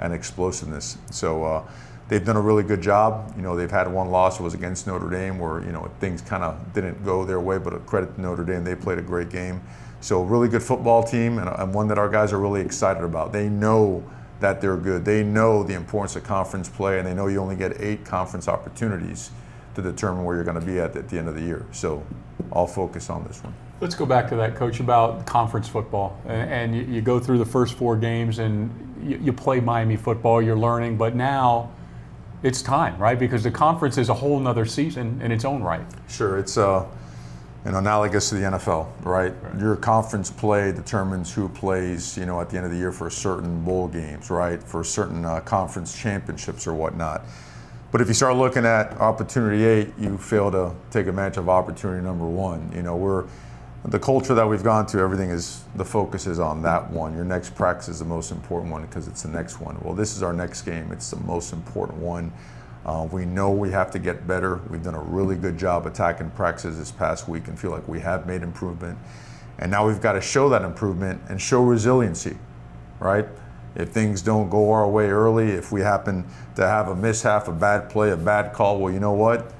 and 0.01 0.13
explosiveness. 0.13 0.99
So. 1.11 1.45
Uh, 1.45 1.69
they've 2.09 2.25
done 2.25 2.37
a 2.37 2.41
really 2.41 2.63
good 2.63 2.83
job. 2.83 3.33
You 3.37 3.43
know, 3.43 3.57
they've 3.57 3.71
had 3.71 3.91
one 3.91 4.11
loss, 4.11 4.39
it 4.39 4.43
was 4.43 4.55
against 4.55 4.87
Notre 4.87 5.09
Dame, 5.09 5.39
where, 5.39 5.65
you 5.65 5.73
know, 5.73 5.91
things 6.01 6.21
kind 6.21 6.43
of 6.43 6.73
didn't 6.73 7.05
go 7.05 7.25
their 7.25 7.41
way, 7.41 7.59
but 7.59 7.73
a 7.73 7.79
credit 7.79 8.15
to 8.17 8.21
Notre 8.21 8.45
Dame, 8.45 8.65
they 8.65 8.75
played 8.75 8.99
a 8.99 9.03
great 9.03 9.31
game. 9.31 9.63
So, 10.01 10.23
really 10.23 10.49
good 10.49 10.63
football 10.63 11.03
team 11.03 11.39
and, 11.39 11.49
and 11.49 11.73
one 11.73 11.89
that 11.89 11.99
our 11.99 12.11
guys 12.11 12.33
are 12.33 12.39
really 12.39 12.61
excited 12.61 13.03
about. 13.03 13.33
They 13.33 13.49
know 13.49 14.05
that 14.41 14.61
they're 14.61 14.77
good. 14.77 15.05
They 15.05 15.23
know 15.23 15.63
the 15.63 15.75
importance 15.75 16.15
of 16.15 16.25
conference 16.25 16.69
play, 16.69 16.99
and 16.99 17.07
they 17.07 17.15
know 17.15 17.29
you 17.29 17.39
only 17.39 17.57
get 17.57 17.81
eight 17.81 18.05
conference 18.05 18.47
opportunities 18.47 19.31
to 19.75 19.83
determine 19.83 20.25
where 20.25 20.37
you're 20.37 20.45
going 20.45 20.61
to 20.61 20.67
be 20.67 20.79
at 20.79 20.95
at 20.95 21.09
the 21.09 21.19
end 21.19 21.29
of 21.29 21.35
the 21.35 21.41
year. 21.41 21.65
So, 21.73 22.05
I'll 22.53 22.67
focus 22.67 23.09
on 23.09 23.25
this 23.25 23.43
one. 23.43 23.55
Let's 23.85 23.95
go 23.95 24.07
back 24.07 24.31
to 24.31 24.37
that, 24.37 24.57
coach, 24.57 24.81
about 24.81 25.27
conference 25.27 25.69
football. 25.69 26.19
And, 26.27 26.75
you, 26.75 26.85
you, 26.85 27.01
go 27.03 27.21
through 27.21 27.37
the 27.37 27.45
first 27.45 27.75
four 27.75 27.99
games 27.99 28.39
and 28.39 28.71
you, 29.07 29.21
you 29.25 29.31
play 29.31 29.61
Miami 29.61 29.97
football, 29.97 30.41
you're 30.41 30.57
learning, 30.57 30.97
but 30.97 31.15
now 31.15 31.71
it's 32.43 32.63
time, 32.63 32.97
right? 32.97 33.19
Because 33.19 33.43
the 33.43 33.51
conference 33.51 33.99
is 33.99 34.09
a 34.09 34.15
whole 34.15 34.41
nother 34.41 34.65
season 34.65 35.21
in 35.21 35.31
its 35.31 35.45
own 35.45 35.63
right. 35.63 35.85
Sure, 36.09 36.39
it's 36.39 36.57
uh, 36.57 36.87
an 37.67 37.75
analogous 37.75 38.31
to 38.31 38.37
the 38.37 38.41
NFL, 38.41 38.87
right? 39.03 39.35
right? 39.43 39.61
Your 39.61 39.77
conference 39.77 40.31
play 40.31 40.73
determines 40.73 41.35
who 41.35 41.47
plays, 41.51 42.17
you 42.17 42.25
know, 42.25 42.41
at 42.41 42.49
the 42.49 42.57
end 42.57 42.65
of 42.65 42.73
the 42.73 42.79
year 42.79 42.91
for 42.91 43.11
certain 43.11 43.63
bowl 43.67 43.89
games, 43.89 44.31
right? 44.31 44.63
For 44.63 44.83
certain 44.83 45.27
uh, 45.27 45.41
conference 45.41 45.95
championships 45.95 46.67
or 46.67 46.73
whatnot. 46.73 47.21
But 47.93 48.01
if 48.01 48.09
you 48.09 48.15
start 48.15 48.35
looking 48.37 48.65
at 48.65 48.99
opportunity 48.99 49.63
eight, 49.63 49.93
you 49.99 50.17
fail 50.17 50.51
to 50.53 50.73
take 50.91 51.07
advantage 51.07 51.37
of 51.37 51.51
opportunity 51.51 52.03
number 52.03 52.25
one. 52.25 52.73
You 52.75 52.83
know, 52.83 52.97
we're 52.97 53.27
the 53.85 53.99
culture 53.99 54.35
that 54.35 54.49
we've 54.49 54.63
gone 54.63 54.87
to, 54.87 54.99
everything 54.99 55.29
is 55.29 55.63
the 55.75 55.85
focus 55.85 56.27
is 56.27 56.39
on 56.39 56.63
that 56.63 56.91
one. 56.91 57.15
Your 57.15 57.25
next 57.25 57.55
practice 57.55 57.89
is 57.89 57.99
the 57.99 58.05
most 58.07 58.31
important 58.31 58.73
one 58.73 58.87
because 58.87 59.07
it's 59.09 59.23
the 59.23 59.29
next 59.29 59.61
one. 59.61 59.79
Well, 59.83 59.95
this 59.95 60.17
is 60.17 60.23
our 60.23 60.33
next 60.33 60.63
game. 60.63 60.91
It's 60.91 61.11
the 61.11 61.21
most 61.21 61.53
important 61.53 61.99
one. 61.99 62.33
Uh, 62.87 63.07
we 63.13 63.27
know 63.27 63.51
we 63.51 63.71
have 63.71 63.91
to 63.91 63.99
get 63.99 64.27
better. 64.27 64.57
We've 64.71 64.83
done 64.83 64.95
a 64.95 65.03
really 65.03 65.37
good 65.37 65.59
job 65.59 65.87
attacking 65.87 66.31
practices 66.31 66.79
this 66.79 66.91
past 66.91 67.29
week 67.29 67.49
and 67.49 67.59
feel 67.59 67.71
like 67.71 67.87
we 67.87 68.01
have 68.01 68.27
made 68.27 68.43
improvement. 68.43 68.99
And 69.59 69.71
now 69.71 69.87
we've 69.87 70.01
got 70.01 70.13
to 70.13 70.21
show 70.21 70.49
that 70.49 70.63
improvement 70.63 71.21
and 71.29 71.41
show 71.41 71.63
resiliency, 71.63 72.39
right? 73.01 73.27
If 73.75 73.91
things 73.91 74.23
don't 74.23 74.49
go 74.49 74.73
our 74.73 74.89
way 74.89 75.09
early, 75.09 75.51
if 75.51 75.73
we 75.73 75.83
happen 75.83 76.25
to 76.57 76.67
have 76.67 76.89
a 76.89 76.97
mishap, 76.97 77.49
a 77.49 77.53
bad 77.53 77.91
play, 77.91 78.11
a 78.11 78.17
bad 78.17 78.53
call, 78.55 78.81
well, 78.81 78.93
you 78.93 79.01
know 79.01 79.13
what? 79.13 79.53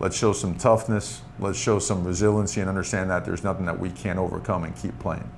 Let's 0.00 0.16
show 0.16 0.32
some 0.32 0.54
toughness. 0.54 1.20
Let's 1.38 1.58
show 1.58 1.78
some 1.78 2.02
resiliency 2.04 2.62
and 2.62 2.70
understand 2.70 3.10
that 3.10 3.26
there's 3.26 3.44
nothing 3.44 3.66
that 3.66 3.78
we 3.78 3.90
can't 3.90 4.18
overcome 4.18 4.64
and 4.64 4.74
keep 4.74 4.98
playing 4.98 5.30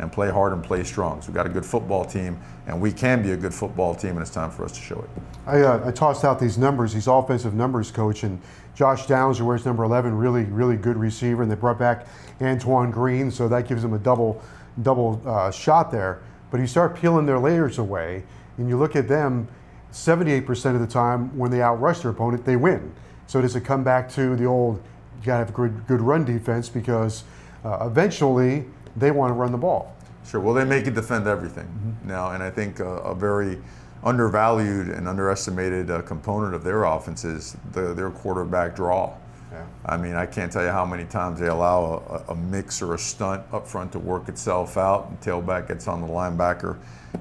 and 0.00 0.10
play 0.10 0.28
hard 0.28 0.52
and 0.52 0.62
play 0.62 0.82
strong. 0.82 1.22
So 1.22 1.28
we've 1.28 1.36
got 1.36 1.46
a 1.46 1.50
good 1.50 1.64
football 1.64 2.04
team, 2.04 2.38
and 2.66 2.80
we 2.80 2.92
can 2.92 3.22
be 3.22 3.30
a 3.32 3.36
good 3.36 3.54
football 3.54 3.94
team, 3.94 4.10
and 4.10 4.20
it's 4.20 4.30
time 4.30 4.50
for 4.50 4.64
us 4.64 4.72
to 4.72 4.80
show 4.80 4.98
it. 4.98 5.10
I, 5.46 5.60
uh, 5.60 5.88
I 5.88 5.92
tossed 5.92 6.24
out 6.24 6.38
these 6.40 6.58
numbers, 6.58 6.94
these 6.94 7.06
offensive 7.06 7.54
numbers, 7.54 7.90
coach, 7.90 8.24
and 8.24 8.40
Josh 8.74 9.06
Downs, 9.06 9.38
who 9.38 9.44
wears 9.44 9.64
number 9.64 9.84
11, 9.84 10.16
really, 10.16 10.44
really 10.44 10.76
good 10.76 10.96
receiver, 10.96 11.42
and 11.42 11.50
they 11.50 11.56
brought 11.56 11.78
back 11.78 12.06
Antoine 12.40 12.90
Green, 12.90 13.30
so 13.30 13.48
that 13.48 13.68
gives 13.68 13.82
them 13.82 13.92
a 13.92 13.98
double, 13.98 14.40
double 14.82 15.20
uh, 15.26 15.50
shot 15.50 15.90
there. 15.90 16.22
But 16.50 16.60
you 16.60 16.66
start 16.66 16.96
peeling 16.96 17.26
their 17.26 17.38
layers 17.38 17.78
away, 17.78 18.24
and 18.56 18.68
you 18.68 18.78
look 18.78 18.96
at 18.96 19.08
them. 19.08 19.48
78% 19.90 20.74
of 20.74 20.80
the 20.80 20.86
time, 20.86 21.36
when 21.36 21.50
they 21.50 21.58
outrush 21.58 22.02
their 22.02 22.10
opponent, 22.10 22.44
they 22.44 22.56
win. 22.56 22.94
So 23.28 23.42
does 23.42 23.54
it 23.54 23.60
come 23.60 23.84
back 23.84 24.10
to 24.12 24.34
the 24.36 24.46
old, 24.46 24.82
you 25.20 25.26
got 25.26 25.34
to 25.34 25.38
have 25.40 25.50
a 25.50 25.52
good, 25.52 25.86
good 25.86 26.00
run 26.00 26.24
defense 26.24 26.70
because 26.70 27.24
uh, 27.62 27.86
eventually 27.86 28.64
they 28.96 29.10
want 29.10 29.30
to 29.30 29.34
run 29.34 29.52
the 29.52 29.58
ball. 29.58 29.94
Sure. 30.26 30.40
Well, 30.40 30.54
they 30.54 30.64
make 30.64 30.86
it 30.86 30.94
defend 30.94 31.26
everything 31.26 31.66
mm-hmm. 31.66 32.08
now, 32.08 32.30
and 32.30 32.42
I 32.42 32.50
think 32.50 32.80
uh, 32.80 32.84
a 32.84 33.14
very 33.14 33.58
undervalued 34.02 34.88
and 34.88 35.06
underestimated 35.06 35.90
uh, 35.90 36.00
component 36.02 36.54
of 36.54 36.64
their 36.64 36.84
offense 36.84 37.24
is 37.24 37.56
the, 37.72 37.92
their 37.92 38.10
quarterback 38.10 38.74
draw. 38.74 39.14
Yeah. 39.52 39.66
I 39.84 39.98
mean, 39.98 40.14
I 40.14 40.24
can't 40.24 40.50
tell 40.50 40.62
you 40.62 40.70
how 40.70 40.86
many 40.86 41.04
times 41.04 41.38
they 41.38 41.48
allow 41.48 42.24
a, 42.28 42.32
a, 42.32 42.34
mix 42.34 42.80
or 42.80 42.94
a 42.94 42.98
stunt 42.98 43.42
up 43.52 43.66
front 43.66 43.92
to 43.92 43.98
work 43.98 44.28
itself 44.28 44.78
out, 44.78 45.08
and 45.08 45.20
tailback 45.20 45.68
gets 45.68 45.86
on 45.86 46.00
the 46.00 46.06
linebacker, 46.06 46.78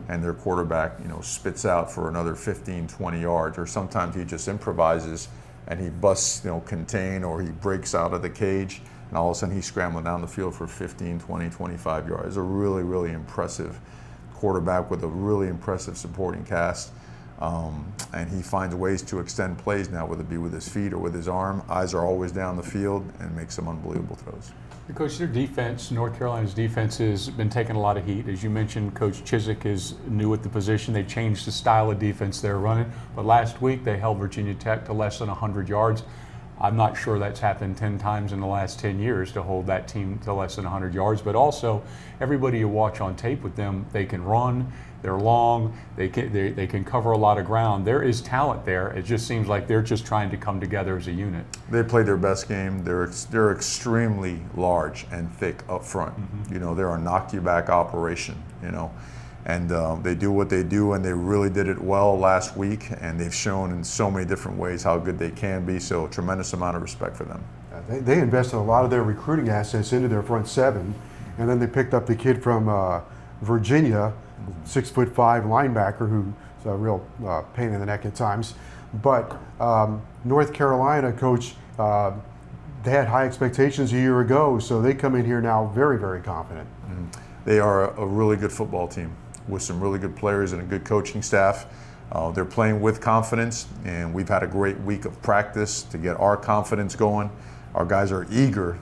and 0.07 0.23
their 0.23 0.33
quarterback, 0.33 0.93
you 1.01 1.09
know, 1.09 1.19
spits 1.19 1.65
out 1.65 1.91
for 1.91 2.07
another 2.07 2.35
15, 2.35 2.87
20 2.87 3.21
yards, 3.21 3.57
or 3.57 3.65
sometimes 3.65 4.15
he 4.15 4.23
just 4.23 4.47
improvises 4.47 5.27
and 5.67 5.79
he 5.79 5.89
busts, 5.89 6.43
you 6.43 6.51
know, 6.51 6.61
contain 6.61 7.23
or 7.23 7.41
he 7.41 7.49
breaks 7.49 7.93
out 7.93 8.13
of 8.13 8.21
the 8.21 8.29
cage 8.29 8.81
and 9.09 9.17
all 9.17 9.31
of 9.31 9.37
a 9.37 9.39
sudden 9.39 9.55
he's 9.55 9.65
scrambling 9.65 10.03
down 10.03 10.21
the 10.21 10.27
field 10.27 10.55
for 10.55 10.67
15, 10.67 11.19
20, 11.19 11.49
25 11.49 12.07
yards. 12.07 12.37
A 12.37 12.41
really, 12.41 12.83
really 12.83 13.11
impressive 13.11 13.79
quarterback 14.33 14.91
with 14.91 15.03
a 15.03 15.07
really 15.07 15.47
impressive 15.47 15.97
supporting 15.97 16.43
cast. 16.43 16.91
Um, 17.39 17.93
and 18.13 18.29
he 18.29 18.41
finds 18.41 18.73
ways 18.73 19.01
to 19.03 19.19
extend 19.19 19.57
plays 19.59 19.89
now, 19.89 20.05
whether 20.05 20.21
it 20.21 20.29
be 20.29 20.37
with 20.37 20.53
his 20.53 20.67
feet 20.67 20.93
or 20.93 20.97
with 20.97 21.13
his 21.13 21.27
arm. 21.27 21.61
Eyes 21.69 21.93
are 21.93 22.05
always 22.05 22.31
down 22.31 22.57
the 22.57 22.63
field 22.63 23.11
and 23.19 23.35
makes 23.35 23.55
some 23.55 23.67
unbelievable 23.67 24.15
throws. 24.15 24.51
Coach, 24.95 25.17
their 25.17 25.27
defense, 25.27 25.91
North 25.91 26.17
Carolina's 26.17 26.53
defense, 26.53 26.97
has 26.99 27.29
been 27.29 27.49
taking 27.49 27.75
a 27.75 27.79
lot 27.79 27.97
of 27.97 28.05
heat. 28.05 28.29
As 28.29 28.41
you 28.41 28.49
mentioned, 28.49 28.95
Coach 28.95 29.21
Chizik 29.23 29.65
is 29.65 29.95
new 30.07 30.33
at 30.33 30.43
the 30.43 30.49
position. 30.49 30.93
They 30.93 31.03
changed 31.03 31.45
the 31.45 31.51
style 31.51 31.91
of 31.91 31.99
defense 31.99 32.39
they're 32.39 32.57
running. 32.57 32.89
But 33.13 33.25
last 33.25 33.61
week, 33.61 33.83
they 33.83 33.97
held 33.97 34.17
Virginia 34.17 34.53
Tech 34.53 34.85
to 34.85 34.93
less 34.93 35.19
than 35.19 35.27
100 35.27 35.67
yards. 35.67 36.03
I'm 36.59 36.75
not 36.75 36.97
sure 36.97 37.19
that's 37.19 37.39
happened 37.39 37.77
10 37.77 37.99
times 37.99 38.33
in 38.33 38.39
the 38.39 38.47
last 38.47 38.79
10 38.79 38.99
years 38.99 39.31
to 39.33 39.43
hold 39.43 39.67
that 39.67 39.87
team 39.87 40.19
to 40.19 40.33
less 40.33 40.55
than 40.55 40.65
100 40.65 40.93
yards. 40.93 41.21
But 41.21 41.35
also, 41.35 41.83
everybody 42.19 42.59
you 42.59 42.67
watch 42.67 42.99
on 42.99 43.15
tape 43.15 43.43
with 43.43 43.55
them, 43.55 43.85
they 43.91 44.05
can 44.05 44.23
run, 44.23 44.71
they're 45.01 45.17
long. 45.17 45.77
They 45.95 46.09
can 46.09 46.33
they, 46.33 46.49
they 46.49 46.67
can 46.67 46.83
cover 46.83 47.11
a 47.11 47.17
lot 47.17 47.37
of 47.37 47.45
ground. 47.45 47.85
There 47.85 48.01
is 48.01 48.21
talent 48.21 48.65
there. 48.65 48.89
It 48.89 49.03
just 49.03 49.27
seems 49.27 49.47
like 49.47 49.67
they're 49.67 49.81
just 49.81 50.05
trying 50.05 50.29
to 50.31 50.37
come 50.37 50.59
together 50.59 50.97
as 50.97 51.07
a 51.07 51.11
unit. 51.11 51.45
They 51.69 51.83
played 51.83 52.07
their 52.07 52.17
best 52.17 52.47
game. 52.47 52.83
They're 52.83 53.07
they're 53.29 53.51
extremely 53.51 54.39
large 54.55 55.05
and 55.11 55.31
thick 55.35 55.63
up 55.69 55.83
front. 55.83 56.17
Mm-hmm. 56.17 56.53
You 56.53 56.59
know, 56.59 56.73
they're 56.73 56.89
a 56.89 56.99
knock 56.99 57.31
you 57.31 57.41
back 57.41 57.69
operation. 57.69 58.41
You 58.63 58.71
know, 58.71 58.91
and 59.47 59.71
um, 59.71 60.03
they 60.03 60.13
do 60.13 60.29
what 60.29 60.49
they 60.49 60.61
do, 60.61 60.91
and 60.91 61.03
they 61.03 61.13
really 61.13 61.49
did 61.49 61.69
it 61.69 61.81
well 61.81 62.19
last 62.19 62.57
week, 62.57 62.89
and 62.99 63.17
they've 63.17 63.33
shown 63.33 63.71
in 63.71 63.81
so 63.81 64.11
many 64.11 64.25
different 64.25 64.57
ways 64.57 64.83
how 64.83 64.97
good 64.97 65.17
they 65.17 65.31
can 65.31 65.65
be. 65.65 65.79
So, 65.79 66.05
a 66.05 66.09
tremendous 66.09 66.51
amount 66.51 66.75
of 66.75 66.81
respect 66.81 67.15
for 67.15 67.23
them. 67.23 67.41
They, 67.87 67.99
they 67.99 68.19
invested 68.19 68.57
a 68.57 68.59
lot 68.59 68.83
of 68.83 68.91
their 68.91 69.03
recruiting 69.03 69.47
assets 69.47 69.93
into 69.93 70.09
their 70.09 70.21
front 70.21 70.49
seven, 70.49 70.93
and 71.37 71.49
then 71.49 71.59
they 71.59 71.67
picked 71.67 71.93
up 71.93 72.05
the 72.05 72.15
kid 72.15 72.43
from 72.43 72.67
uh, 72.67 72.99
Virginia, 73.41 74.11
six 74.65 74.89
foot 74.89 75.15
five 75.15 75.45
linebacker, 75.45 76.09
who's 76.09 76.25
a 76.65 76.75
real 76.75 77.05
uh, 77.25 77.41
pain 77.53 77.69
in 77.69 77.79
the 77.79 77.85
neck 77.85 78.05
at 78.05 78.15
times. 78.15 78.53
But 79.01 79.39
um, 79.61 80.01
North 80.25 80.51
Carolina 80.51 81.13
coach, 81.13 81.55
uh, 81.79 82.11
they 82.83 82.91
had 82.91 83.07
high 83.07 83.25
expectations 83.25 83.93
a 83.93 83.95
year 83.97 84.19
ago, 84.19 84.59
so 84.59 84.81
they 84.81 84.93
come 84.93 85.15
in 85.15 85.25
here 85.25 85.39
now 85.39 85.71
very, 85.73 85.97
very 85.97 86.19
confident. 86.19 86.67
Mm. 86.89 87.07
They 87.45 87.59
are 87.59 87.93
a 87.95 88.05
really 88.05 88.35
good 88.35 88.51
football 88.51 88.89
team 88.89 89.15
with 89.47 89.61
some 89.61 89.79
really 89.79 89.99
good 89.99 90.15
players 90.15 90.53
and 90.53 90.61
a 90.61 90.65
good 90.65 90.85
coaching 90.85 91.21
staff. 91.21 91.65
Uh, 92.11 92.31
they're 92.31 92.45
playing 92.45 92.81
with 92.81 93.01
confidence, 93.01 93.67
and 93.83 94.13
we've 94.13 94.29
had 94.29 94.43
a 94.43 94.47
great 94.47 94.79
week 94.81 95.05
of 95.05 95.21
practice 95.21 95.83
to 95.83 95.97
get 95.97 96.17
our 96.19 96.37
confidence 96.37 96.95
going. 96.95 97.29
Our 97.75 97.85
guys 97.85 98.11
are 98.11 98.25
eager 98.31 98.79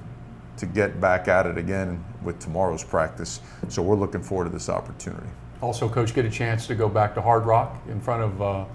to 0.57 0.65
get 0.65 1.01
back 1.01 1.27
at 1.27 1.45
it 1.45 1.57
again 1.57 2.03
with 2.24 2.39
tomorrow's 2.39 2.84
practice, 2.84 3.41
so 3.67 3.81
we're 3.81 3.95
looking 3.95 4.22
forward 4.22 4.45
to 4.45 4.51
this 4.51 4.69
opportunity. 4.69 5.27
Also, 5.62 5.89
Coach, 5.89 6.13
get 6.13 6.25
a 6.25 6.29
chance 6.29 6.67
to 6.67 6.75
go 6.75 6.88
back 6.88 7.15
to 7.15 7.22
Hard 7.22 7.45
Rock 7.45 7.75
in 7.89 8.00
front 8.00 8.22
of 8.22 8.41
uh, 8.41 8.65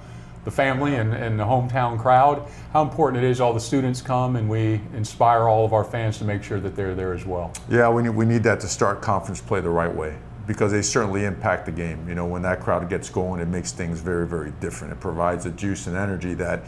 the 0.44 0.50
family 0.50 0.96
and, 0.96 1.14
and 1.14 1.38
the 1.38 1.44
hometown 1.44 1.98
crowd. 1.98 2.48
How 2.72 2.82
important 2.82 3.22
it 3.22 3.30
is 3.30 3.40
all 3.40 3.52
the 3.52 3.60
students 3.60 4.02
come 4.02 4.36
and 4.36 4.48
we 4.48 4.80
inspire 4.94 5.42
all 5.42 5.64
of 5.64 5.72
our 5.72 5.84
fans 5.84 6.18
to 6.18 6.24
make 6.24 6.42
sure 6.42 6.58
that 6.60 6.74
they're 6.74 6.94
there 6.94 7.12
as 7.12 7.26
well. 7.26 7.52
Yeah, 7.68 7.90
we 7.90 8.02
need, 8.02 8.10
we 8.10 8.24
need 8.24 8.42
that 8.44 8.60
to 8.60 8.68
start 8.68 9.02
conference 9.02 9.40
play 9.40 9.60
the 9.60 9.70
right 9.70 9.94
way 9.94 10.16
because 10.50 10.72
they 10.72 10.82
certainly 10.82 11.26
impact 11.26 11.64
the 11.64 11.70
game. 11.70 12.08
You 12.08 12.16
know, 12.16 12.26
when 12.26 12.42
that 12.42 12.58
crowd 12.58 12.88
gets 12.88 13.08
going, 13.08 13.40
it 13.40 13.46
makes 13.46 13.70
things 13.70 14.00
very, 14.00 14.26
very 14.26 14.50
different. 14.58 14.92
It 14.92 14.98
provides 14.98 15.46
a 15.46 15.52
juice 15.52 15.86
and 15.86 15.96
energy 15.96 16.34
that 16.34 16.64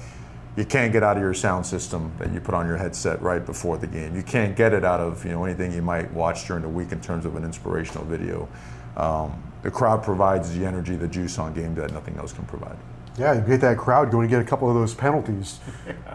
you 0.57 0.65
can't 0.65 0.93
get 0.93 1.03
out 1.03 1.17
of 1.17 1.23
your 1.25 1.35
sound 1.35 1.67
system 1.67 2.12
that 2.21 2.33
you 2.33 2.39
put 2.39 2.55
on 2.55 2.65
your 2.65 2.77
headset 2.77 3.21
right 3.21 3.45
before 3.45 3.79
the 3.79 3.89
game. 3.89 4.15
You 4.15 4.23
can't 4.23 4.55
get 4.55 4.73
it 4.73 4.85
out 4.85 5.01
of 5.01 5.25
you 5.25 5.33
know 5.33 5.45
anything 5.45 5.73
you 5.73 5.83
might 5.83 6.12
watch 6.12 6.47
during 6.47 6.62
the 6.62 6.69
week 6.69 6.93
in 6.93 7.01
terms 7.01 7.27
of 7.27 7.35
an 7.35 7.43
inspirational 7.43 8.05
video. 8.05 8.49
Um, 8.97 9.43
the 9.65 9.71
crowd 9.73 10.05
provides 10.05 10.57
the 10.57 10.65
energy, 10.65 10.95
the 10.95 11.09
juice 11.09 11.37
on 11.41 11.53
game 11.53 11.75
that 11.75 11.93
nothing 11.93 12.17
else 12.19 12.33
can 12.33 12.45
provide. 12.45 12.77
Yeah, 13.19 13.35
you 13.35 13.41
get 13.41 13.61
that 13.62 13.79
crowd 13.79 14.12
going 14.12 14.29
to 14.29 14.31
get 14.31 14.41
a 14.41 14.49
couple 14.49 14.69
of 14.69 14.77
those 14.77 14.95
penalties. 14.95 15.59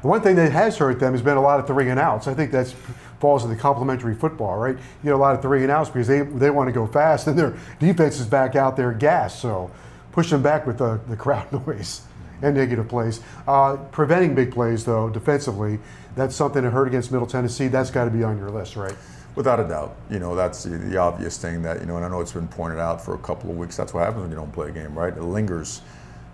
The 0.01 0.07
one 0.07 0.21
thing 0.21 0.37
that 0.37 0.53
has 0.53 0.77
hurt 0.77 1.01
them 1.01 1.11
has 1.11 1.21
been 1.21 1.35
a 1.35 1.41
lot 1.41 1.59
of 1.59 1.67
three 1.67 1.89
and 1.89 1.99
outs. 1.99 2.27
I 2.27 2.33
think 2.33 2.51
that 2.51 2.73
falls 3.19 3.43
into 3.43 3.55
complementary 3.55 4.15
football, 4.15 4.57
right? 4.57 4.75
You 4.75 5.03
get 5.03 5.13
a 5.13 5.17
lot 5.17 5.35
of 5.35 5.41
three 5.41 5.63
and 5.63 5.71
outs 5.71 5.89
because 5.89 6.07
they, 6.07 6.21
they 6.21 6.49
want 6.49 6.67
to 6.67 6.73
go 6.73 6.87
fast 6.87 7.27
and 7.27 7.37
their 7.37 7.57
defense 7.79 8.19
is 8.19 8.27
back 8.27 8.55
out 8.55 8.77
there 8.77 8.91
gas. 8.93 9.39
So 9.39 9.71
push 10.11 10.29
them 10.29 10.41
back 10.41 10.65
with 10.65 10.77
the, 10.77 10.99
the 11.07 11.15
crowd 11.15 11.51
noise 11.67 12.01
and 12.41 12.55
negative 12.55 12.87
plays. 12.87 13.21
Uh, 13.47 13.77
preventing 13.91 14.35
big 14.35 14.51
plays, 14.51 14.85
though, 14.85 15.09
defensively, 15.09 15.79
that's 16.15 16.35
something 16.35 16.63
that 16.63 16.71
hurt 16.71 16.87
against 16.87 17.11
Middle 17.11 17.27
Tennessee. 17.27 17.67
That's 17.67 17.91
got 17.91 18.05
to 18.05 18.11
be 18.11 18.23
on 18.23 18.37
your 18.37 18.49
list, 18.49 18.75
right? 18.75 18.95
Without 19.35 19.59
a 19.59 19.67
doubt, 19.67 19.95
you 20.09 20.17
know 20.17 20.35
that's 20.35 20.63
the, 20.63 20.69
the, 20.69 20.97
obvious 20.97 21.37
thing 21.37 21.61
that 21.61 21.79
you 21.79 21.85
know, 21.85 21.97
and 21.97 22.03
I 22.03 22.09
know 22.09 22.21
it's 22.21 22.31
been 22.31 22.47
pointed 22.47 22.79
out 22.79 23.05
for 23.05 23.13
a 23.13 23.19
couple 23.19 23.51
of 23.51 23.57
weeks. 23.57 23.77
That's 23.77 23.93
what 23.93 24.03
happens 24.03 24.21
when 24.21 24.31
you 24.31 24.35
don't 24.35 24.51
play 24.51 24.69
a 24.69 24.71
game, 24.71 24.97
right? 24.97 25.15
It 25.15 25.21
lingers 25.21 25.81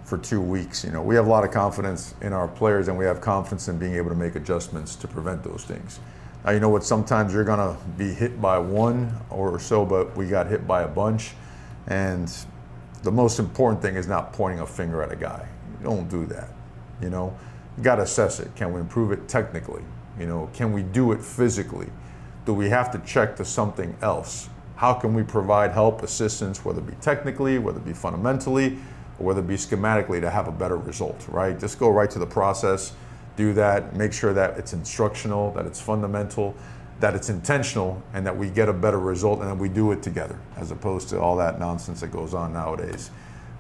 for 0.06 0.18
two 0.18 0.40
weeks. 0.40 0.86
You 0.86 0.92
know, 0.92 1.02
we 1.02 1.16
have 1.16 1.28
a 1.28 1.30
lot 1.30 1.44
of 1.44 1.52
confidence 1.52 2.16
in 2.22 2.32
our 2.32 2.48
players, 2.48 2.88
and 2.88 2.98
we 2.98 3.04
have 3.04 3.20
confidence 3.20 3.68
in 3.68 3.78
being 3.78 3.96
able 3.96 4.08
to 4.08 4.16
make 4.16 4.36
adjustments 4.36 4.96
to 4.96 5.08
prevent 5.10 5.44
those 5.44 5.66
things. 5.66 6.00
You 6.48 6.60
know 6.60 6.70
what? 6.70 6.84
Sometimes 6.84 7.34
you're 7.34 7.46
gonna 7.46 7.78
be 7.98 8.14
hit 8.14 8.42
by 8.42 8.58
one 8.58 9.16
or 9.30 9.60
so, 9.60 9.86
but 9.86 10.16
we 10.18 10.28
got 10.28 10.48
hit 10.48 10.68
by 10.68 10.82
a 10.82 10.88
bunch, 10.88 11.32
and 11.88 12.32
the 13.02 13.12
most 13.12 13.40
important 13.40 13.82
thing 13.82 13.96
is 13.96 14.08
not 14.08 14.34
pointing 14.34 14.60
a 14.60 14.66
finger 14.66 15.02
at 15.02 15.12
a 15.12 15.16
guy. 15.16 15.48
You 15.80 15.86
don't 15.86 16.10
do 16.10 16.26
that. 16.28 16.50
You 17.02 17.10
know, 17.10 17.36
you 17.78 17.84
got 17.84 17.96
to 17.96 18.04
assess 18.04 18.40
it. 18.40 18.54
Can 18.56 18.74
we 18.74 18.82
improve 18.82 19.12
it 19.12 19.28
technically? 19.28 19.84
You 20.20 20.28
know, 20.28 20.50
can 20.54 20.74
we 20.74 20.84
do 20.84 21.12
it 21.12 21.22
physically? 21.22 21.90
Do 22.46 22.54
we 22.54 22.70
have 22.70 22.92
to 22.92 23.00
check 23.00 23.36
to 23.38 23.46
something 23.46 23.96
else? 24.02 24.50
How 24.76 24.94
can 24.94 25.14
we 25.14 25.24
provide 25.24 25.72
help, 25.72 26.04
assistance, 26.04 26.66
whether 26.66 26.80
it 26.80 26.88
be 26.88 26.96
technically, 27.02 27.58
whether 27.58 27.80
it 27.80 27.86
be 27.86 27.94
fundamentally, 27.94 28.78
or 29.18 29.28
whether 29.28 29.40
it 29.40 29.48
be 29.48 29.56
schematically 29.56 30.20
to 30.20 30.30
have 30.30 30.48
a 30.48 30.52
better 30.52 30.78
result, 30.78 31.26
right? 31.30 31.58
Just 31.58 31.80
go 31.80 31.90
right 31.90 32.10
to 32.12 32.20
the 32.20 32.28
process, 32.28 32.94
do 33.36 33.54
that, 33.54 33.96
make 33.96 34.14
sure 34.14 34.34
that 34.34 34.58
it's 34.58 34.74
instructional, 34.74 35.52
that 35.54 35.66
it's 35.66 35.82
fundamental, 35.82 36.56
that 37.00 37.16
it's 37.16 37.30
intentional, 37.30 38.02
and 38.14 38.26
that 38.26 38.38
we 38.38 38.50
get 38.50 38.70
a 38.70 38.74
better 38.74 39.00
result 39.00 39.40
and 39.40 39.50
that 39.50 39.58
we 39.58 39.70
do 39.70 39.92
it 39.92 40.04
together, 40.04 40.40
as 40.58 40.72
opposed 40.72 41.10
to 41.10 41.20
all 41.20 41.36
that 41.38 41.60
nonsense 41.60 42.02
that 42.02 42.12
goes 42.12 42.34
on 42.34 42.54
nowadays 42.54 43.10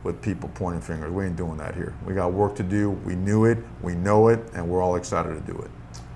with 0.03 0.21
people 0.21 0.49
pointing 0.55 0.81
fingers. 0.81 1.11
We 1.11 1.25
ain't 1.25 1.35
doing 1.35 1.57
that 1.57 1.75
here. 1.75 1.93
We 2.05 2.13
got 2.13 2.33
work 2.33 2.55
to 2.57 2.63
do. 2.63 2.91
We 2.91 3.15
knew 3.15 3.45
it, 3.45 3.57
we 3.81 3.95
know 3.95 4.27
it, 4.27 4.39
and 4.53 4.69
we're 4.69 4.81
all 4.81 4.95
excited 4.95 5.33
to 5.33 5.51
do 5.51 5.57
it. 5.59 5.71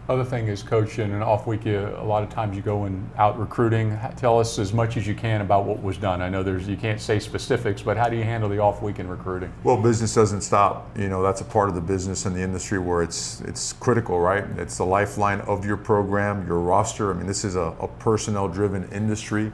Other 0.09 0.23
thing 0.23 0.47
is, 0.47 0.63
coach, 0.63 0.99
in 0.99 1.11
an 1.11 1.21
off 1.21 1.47
week, 1.47 1.65
you, 1.65 1.79
a 1.97 2.03
lot 2.03 2.23
of 2.23 2.29
times 2.29 2.55
you 2.55 2.61
go 2.61 2.85
and 2.85 3.09
out 3.17 3.37
recruiting. 3.37 3.99
Tell 4.15 4.39
us 4.39 4.57
as 4.57 4.71
much 4.71 4.95
as 4.95 5.05
you 5.05 5.13
can 5.13 5.41
about 5.41 5.65
what 5.65 5.83
was 5.83 5.97
done. 5.97 6.21
I 6.21 6.29
know 6.29 6.43
there's 6.43 6.65
you 6.65 6.77
can't 6.77 7.01
say 7.01 7.19
specifics, 7.19 7.81
but 7.81 7.97
how 7.97 8.07
do 8.07 8.15
you 8.15 8.23
handle 8.23 8.49
the 8.49 8.59
off 8.59 8.81
week 8.81 8.99
in 8.99 9.09
recruiting? 9.09 9.51
Well, 9.65 9.75
business 9.75 10.15
doesn't 10.15 10.41
stop. 10.41 10.97
You 10.97 11.09
know, 11.09 11.21
that's 11.21 11.41
a 11.41 11.45
part 11.45 11.67
of 11.67 11.75
the 11.75 11.81
business 11.81 12.25
and 12.25 12.33
the 12.33 12.41
industry 12.41 12.79
where 12.79 13.03
it's 13.03 13.41
it's 13.41 13.73
critical, 13.73 14.17
right? 14.17 14.45
It's 14.55 14.77
the 14.77 14.85
lifeline 14.85 15.41
of 15.41 15.65
your 15.65 15.75
program, 15.75 16.47
your 16.47 16.59
roster. 16.59 17.11
I 17.11 17.13
mean, 17.13 17.27
this 17.27 17.43
is 17.43 17.57
a, 17.57 17.75
a 17.81 17.89
personnel-driven 17.99 18.87
industry. 18.91 19.51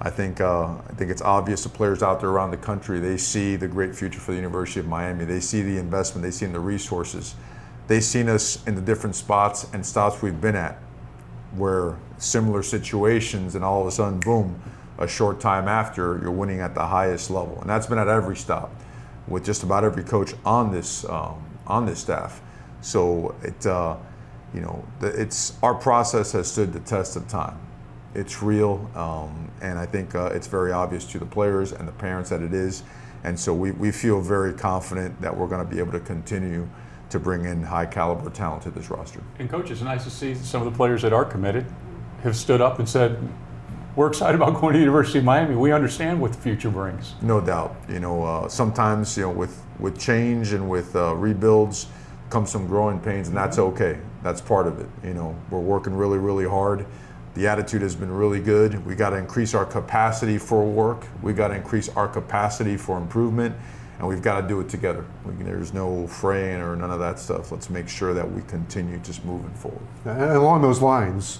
I 0.00 0.10
think 0.10 0.40
uh, 0.40 0.66
I 0.66 0.92
think 0.94 1.10
it's 1.10 1.22
obvious 1.22 1.64
to 1.64 1.68
players 1.68 2.00
out 2.00 2.20
there 2.20 2.30
around 2.30 2.52
the 2.52 2.58
country. 2.58 3.00
They 3.00 3.16
see 3.16 3.56
the 3.56 3.66
great 3.66 3.96
future 3.96 4.20
for 4.20 4.30
the 4.30 4.36
University 4.36 4.78
of 4.78 4.86
Miami. 4.86 5.24
They 5.24 5.40
see 5.40 5.62
the 5.62 5.78
investment. 5.78 6.22
They 6.22 6.30
see 6.30 6.46
the 6.46 6.60
resources 6.60 7.34
they've 7.90 8.04
seen 8.04 8.28
us 8.28 8.64
in 8.68 8.76
the 8.76 8.80
different 8.80 9.16
spots 9.16 9.66
and 9.72 9.84
stops 9.84 10.22
we've 10.22 10.40
been 10.40 10.54
at 10.54 10.78
where 11.56 11.98
similar 12.18 12.62
situations 12.62 13.56
and 13.56 13.64
all 13.64 13.80
of 13.80 13.86
a 13.88 13.90
sudden 13.90 14.20
boom 14.20 14.62
a 14.98 15.08
short 15.08 15.40
time 15.40 15.66
after 15.66 16.20
you're 16.22 16.30
winning 16.30 16.60
at 16.60 16.72
the 16.72 16.86
highest 16.86 17.30
level. 17.30 17.60
And 17.60 17.68
that's 17.68 17.88
been 17.88 17.98
at 17.98 18.06
every 18.06 18.36
stop 18.36 18.70
with 19.26 19.44
just 19.44 19.64
about 19.64 19.82
every 19.82 20.04
coach 20.04 20.34
on 20.44 20.70
this 20.70 21.04
um, 21.06 21.44
on 21.66 21.84
this 21.84 21.98
staff. 21.98 22.40
So 22.80 23.34
it 23.42 23.66
uh, 23.66 23.96
you 24.54 24.60
know 24.60 24.86
it's 25.00 25.58
our 25.60 25.74
process 25.74 26.30
has 26.30 26.46
stood 26.46 26.72
the 26.72 26.80
test 26.80 27.16
of 27.16 27.26
time. 27.26 27.58
It's 28.14 28.40
real 28.40 28.88
um, 28.94 29.50
and 29.62 29.76
I 29.76 29.86
think 29.86 30.14
uh, 30.14 30.26
it's 30.26 30.46
very 30.46 30.70
obvious 30.70 31.04
to 31.06 31.18
the 31.18 31.26
players 31.26 31.72
and 31.72 31.88
the 31.88 31.92
parents 31.92 32.30
that 32.30 32.40
it 32.40 32.54
is. 32.54 32.84
And 33.24 33.38
so 33.38 33.52
we, 33.52 33.72
we 33.72 33.90
feel 33.90 34.20
very 34.20 34.52
confident 34.52 35.20
that 35.20 35.36
we're 35.36 35.48
going 35.48 35.66
to 35.66 35.70
be 35.70 35.80
able 35.80 35.92
to 35.92 36.00
continue 36.00 36.68
to 37.10 37.18
bring 37.18 37.44
in 37.44 37.62
high 37.62 37.86
caliber 37.86 38.30
talent 38.30 38.62
to 38.62 38.70
this 38.70 38.90
roster. 38.90 39.20
And 39.38 39.50
coach, 39.50 39.70
it's 39.70 39.82
nice 39.82 40.04
to 40.04 40.10
see 40.10 40.34
some 40.34 40.66
of 40.66 40.72
the 40.72 40.76
players 40.76 41.02
that 41.02 41.12
are 41.12 41.24
committed 41.24 41.66
have 42.22 42.36
stood 42.36 42.60
up 42.60 42.78
and 42.78 42.88
said, 42.88 43.18
"We're 43.96 44.08
excited 44.08 44.40
about 44.40 44.60
going 44.60 44.72
to 44.72 44.78
the 44.78 44.84
University 44.84 45.18
of 45.18 45.24
Miami. 45.24 45.56
We 45.56 45.72
understand 45.72 46.20
what 46.20 46.32
the 46.32 46.38
future 46.38 46.70
brings." 46.70 47.14
No 47.20 47.40
doubt. 47.40 47.76
You 47.88 48.00
know, 48.00 48.24
uh, 48.24 48.48
sometimes 48.48 49.16
you 49.16 49.24
know 49.24 49.30
with 49.30 49.62
with 49.78 49.98
change 49.98 50.52
and 50.52 50.68
with 50.68 50.94
uh, 50.96 51.14
rebuilds 51.14 51.86
comes 52.30 52.50
some 52.50 52.66
growing 52.66 53.00
pains, 53.00 53.28
and 53.28 53.36
that's 53.36 53.58
okay. 53.58 53.98
That's 54.22 54.40
part 54.40 54.66
of 54.66 54.78
it. 54.78 54.86
You 55.02 55.14
know, 55.14 55.36
we're 55.50 55.58
working 55.58 55.94
really, 55.94 56.18
really 56.18 56.48
hard. 56.48 56.86
The 57.34 57.48
attitude 57.48 57.82
has 57.82 57.96
been 57.96 58.10
really 58.10 58.40
good. 58.40 58.84
We 58.86 58.94
got 58.94 59.10
to 59.10 59.16
increase 59.16 59.54
our 59.54 59.64
capacity 59.64 60.38
for 60.38 60.64
work. 60.64 61.06
We 61.22 61.32
got 61.32 61.48
to 61.48 61.54
increase 61.54 61.88
our 61.90 62.08
capacity 62.08 62.76
for 62.76 62.98
improvement 62.98 63.56
and 64.00 64.08
we've 64.08 64.22
got 64.22 64.40
to 64.40 64.48
do 64.48 64.60
it 64.60 64.68
together. 64.68 65.04
We, 65.26 65.44
there's 65.44 65.74
no 65.74 66.06
fraying 66.06 66.60
or 66.62 66.74
none 66.74 66.90
of 66.90 66.98
that 67.00 67.18
stuff. 67.18 67.52
Let's 67.52 67.68
make 67.68 67.88
sure 67.88 68.14
that 68.14 68.28
we 68.28 68.40
continue 68.42 68.98
just 68.98 69.24
moving 69.24 69.50
forward. 69.50 69.86
And 70.06 70.22
along 70.22 70.62
those 70.62 70.80
lines, 70.80 71.38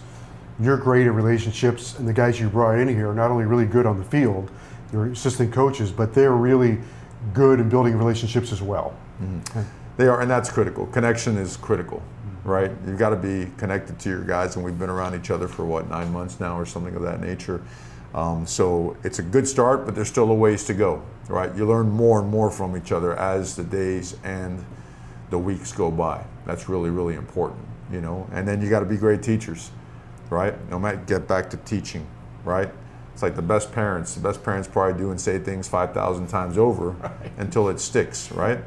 you're 0.61 0.77
great 0.77 1.07
at 1.07 1.15
relationships, 1.15 1.99
and 1.99 2.07
the 2.07 2.13
guys 2.13 2.39
you 2.39 2.51
brought 2.51 2.79
in 2.79 2.87
here 2.87 3.09
are 3.09 3.15
not 3.15 3.31
only 3.31 3.47
really 3.47 3.65
good 3.65 3.87
on 3.87 3.99
the 3.99 4.05
field, 4.05 4.51
they're 4.93 5.07
assistant 5.07 5.55
coaches, 5.55 5.91
but 5.91 6.13
they're 6.13 6.33
really 6.33 6.79
good 7.33 7.61
in 7.61 7.71
building 7.71 7.97
relationships 7.97 8.53
as 8.53 8.61
well. 8.61 8.95
Mm-hmm. 9.23 9.63
They 9.97 10.07
are, 10.07 10.21
and 10.21 10.31
that's 10.31 10.51
critical. 10.51 10.87
Connection 10.87 11.39
is 11.39 11.57
critical, 11.57 12.03
right? 12.45 12.71
You've 12.87 12.99
got 12.99 13.11
to 13.11 13.17
be 13.17 13.51
connected 13.57 13.99
to 14.01 14.11
your 14.11 14.23
guys, 14.23 14.57
and 14.57 14.65
we've 14.65 14.79
been 14.79 14.91
around 14.91 15.15
each 15.15 15.31
other 15.31 15.49
for 15.49 15.65
what 15.65 15.89
nine 15.89 16.13
months 16.13 16.41
now, 16.41 16.59
or 16.59 16.67
something 16.67 16.95
of 16.95 17.03
that 17.03 17.21
nature. 17.23 17.63
Um, 18.15 18.47
so 18.47 18.97
it's 19.03 19.19
a 19.19 19.23
good 19.23 19.49
start, 19.49 19.87
but 19.87 19.95
there's 19.95 20.09
still 20.09 20.31
a 20.31 20.35
ways 20.35 20.65
to 20.65 20.75
go, 20.75 21.03
right? 21.31 21.55
You 21.55 21.67
learn 21.67 21.89
more 21.89 22.21
and 22.21 22.29
more 22.29 22.51
from 22.51 22.77
each 22.77 22.93
other 22.93 23.17
as 23.17 23.57
the 23.57 23.65
days 23.65 24.17
and 24.25 24.65
the 25.31 25.39
weeks 25.39 25.73
go 25.73 25.91
by. 25.91 26.25
That's 26.45 26.69
really, 26.69 26.91
really 26.91 27.15
important, 27.15 27.65
you 27.93 28.01
know. 28.01 28.29
And 28.33 28.47
then 28.47 28.61
you 28.61 28.69
got 28.69 28.81
to 28.81 28.87
be 28.87 28.97
great 28.97 29.23
teachers, 29.23 29.71
right? 30.29 30.55
No 30.71 30.79
matter 30.79 30.99
get 31.07 31.29
back 31.29 31.49
to 31.51 31.57
teaching, 31.59 32.07
right? 32.45 32.71
It's 33.13 33.23
like 33.23 33.37
the 33.37 33.43
best 33.43 33.73
parents. 33.73 34.15
The 34.15 34.21
best 34.21 34.43
parents 34.43 34.67
probably 34.67 35.01
do 35.01 35.11
and 35.11 35.21
say 35.21 35.39
things 35.39 35.69
five 35.69 35.95
thousand 35.95 36.27
times 36.29 36.59
over 36.59 36.91
right. 36.91 37.33
until 37.39 37.69
it 37.69 37.79
sticks, 37.81 38.33
right? 38.33 38.59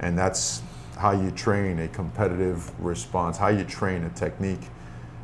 And 0.00 0.18
that's 0.18 0.62
how 0.96 1.12
you 1.12 1.30
train 1.30 1.78
a 1.80 1.88
competitive 1.88 2.70
response, 2.84 3.36
how 3.36 3.48
you 3.48 3.64
train 3.64 4.04
a 4.04 4.10
technique 4.10 4.68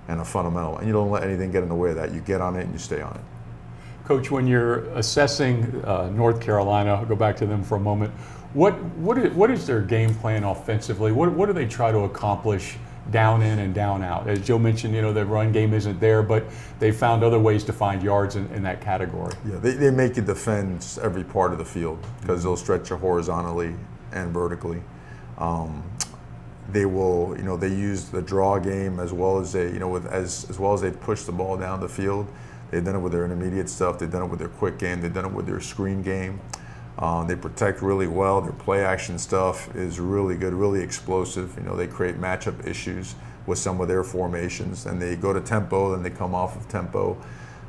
and 0.09 0.21
a 0.21 0.25
fundamental. 0.25 0.79
And 0.79 0.87
you 0.87 0.93
don't 0.93 1.11
let 1.11 1.23
anything 1.23 1.51
get 1.51 1.62
in 1.62 1.69
the 1.69 1.75
way 1.75 1.90
of 1.90 1.97
that. 1.97 2.12
You 2.12 2.21
get 2.21 2.40
on 2.40 2.57
it 2.57 2.62
and 2.62 2.73
you 2.73 2.79
stay 2.79 3.01
on 3.01 3.14
it. 3.14 3.23
Coach, 4.05 4.31
when 4.31 4.47
you're 4.47 4.85
assessing 4.97 5.85
uh, 5.85 6.11
North 6.11 6.41
Carolina, 6.41 6.95
I'll 6.95 7.07
go 7.07 7.17
back 7.17 7.37
to 7.37 7.47
them 7.47 7.63
for 7.63 7.77
a 7.77 7.81
moment. 7.81 8.13
What 8.53 8.83
what 8.97 9.19
is, 9.19 9.33
what 9.35 9.51
is 9.51 9.67
their 9.67 9.81
game 9.81 10.15
plan 10.15 10.45
offensively? 10.45 11.13
What 11.13 11.33
what 11.33 11.47
do 11.47 11.53
they 11.53 11.67
try 11.67 11.93
to 11.93 12.01
accomplish? 12.01 12.77
down 13.11 13.43
in 13.43 13.59
and 13.59 13.75
down 13.75 14.03
out. 14.03 14.29
As 14.29 14.45
Joe 14.47 14.59
mentioned, 14.59 14.95
you 14.95 15.03
know, 15.03 15.13
the 15.13 15.25
run 15.25 15.53
game 15.53 15.75
isn't 15.75 15.99
there, 16.01 16.23
but 16.23 16.45
they 16.79 16.93
found 16.93 17.25
other 17.25 17.39
ways 17.39 17.65
to 17.65 17.73
find 17.73 18.03
yards 18.03 18.37
in, 18.37 18.47
in 18.53 18.63
that 18.63 18.81
category. 18.81 19.33
Yeah, 19.45 19.57
they, 19.57 19.73
they 19.73 19.91
make 19.91 20.17
you 20.17 20.23
defend 20.23 20.87
every 21.03 21.25
part 21.25 21.53
of 21.53 21.59
the 21.59 21.65
field 21.65 22.05
because 22.21 22.43
they'll 22.43 22.57
stretch 22.57 22.91
you 22.91 22.97
horizontally 22.97 23.75
and 24.13 24.33
vertically. 24.33 24.83
Um, 25.39 25.83
they 26.71 26.85
will, 26.85 27.35
you 27.37 27.43
know, 27.43 27.57
they 27.57 27.69
use 27.69 28.05
the 28.05 28.23
draw 28.23 28.59
game 28.59 29.01
as 29.01 29.13
well 29.13 29.41
as 29.41 29.53
they, 29.53 29.73
you 29.73 29.81
know, 29.81 29.89
with 29.89 30.07
as 30.07 30.49
as 30.49 30.59
well 30.59 30.73
as 30.73 30.81
they 30.81 30.91
push 30.91 31.23
the 31.23 31.33
ball 31.33 31.57
down 31.57 31.81
the 31.81 31.89
field. 31.89 32.29
They've 32.71 32.85
done 32.85 32.97
it 32.97 33.01
with 33.01 33.13
their 33.13 33.25
intermediate 33.25 33.69
stuff. 33.69 33.99
They've 33.99 34.11
done 34.11 34.23
it 34.23 34.29
with 34.29 34.39
their 34.39 34.49
quick 34.49 34.79
game. 34.79 35.01
They've 35.01 35.13
done 35.13 35.27
it 35.27 35.33
with 35.33 35.47
their 35.47 35.61
screen 35.61 36.03
game. 36.03 36.41
Um, 36.99 37.27
they 37.27 37.35
protect 37.35 37.83
really 37.83 38.07
well. 38.07 38.41
Their 38.41 38.53
play 38.53 38.85
action 38.85 39.19
stuff 39.19 39.75
is 39.75 39.99
really 39.99 40.37
good, 40.37 40.53
really 40.53 40.83
explosive. 40.83 41.55
You 41.57 41.65
know, 41.65 41.75
they 41.75 41.87
create 41.87 42.21
matchup 42.21 42.67
issues 42.67 43.15
with 43.47 43.59
some 43.59 43.81
of 43.81 43.89
their 43.89 44.05
formations, 44.05 44.87
and 44.87 45.01
they 45.01 45.17
go 45.17 45.33
to 45.33 45.41
tempo, 45.41 45.93
then 45.93 46.03
they 46.03 46.11
come 46.11 46.35
off 46.35 46.57
of 46.57 46.69
tempo, 46.69 47.17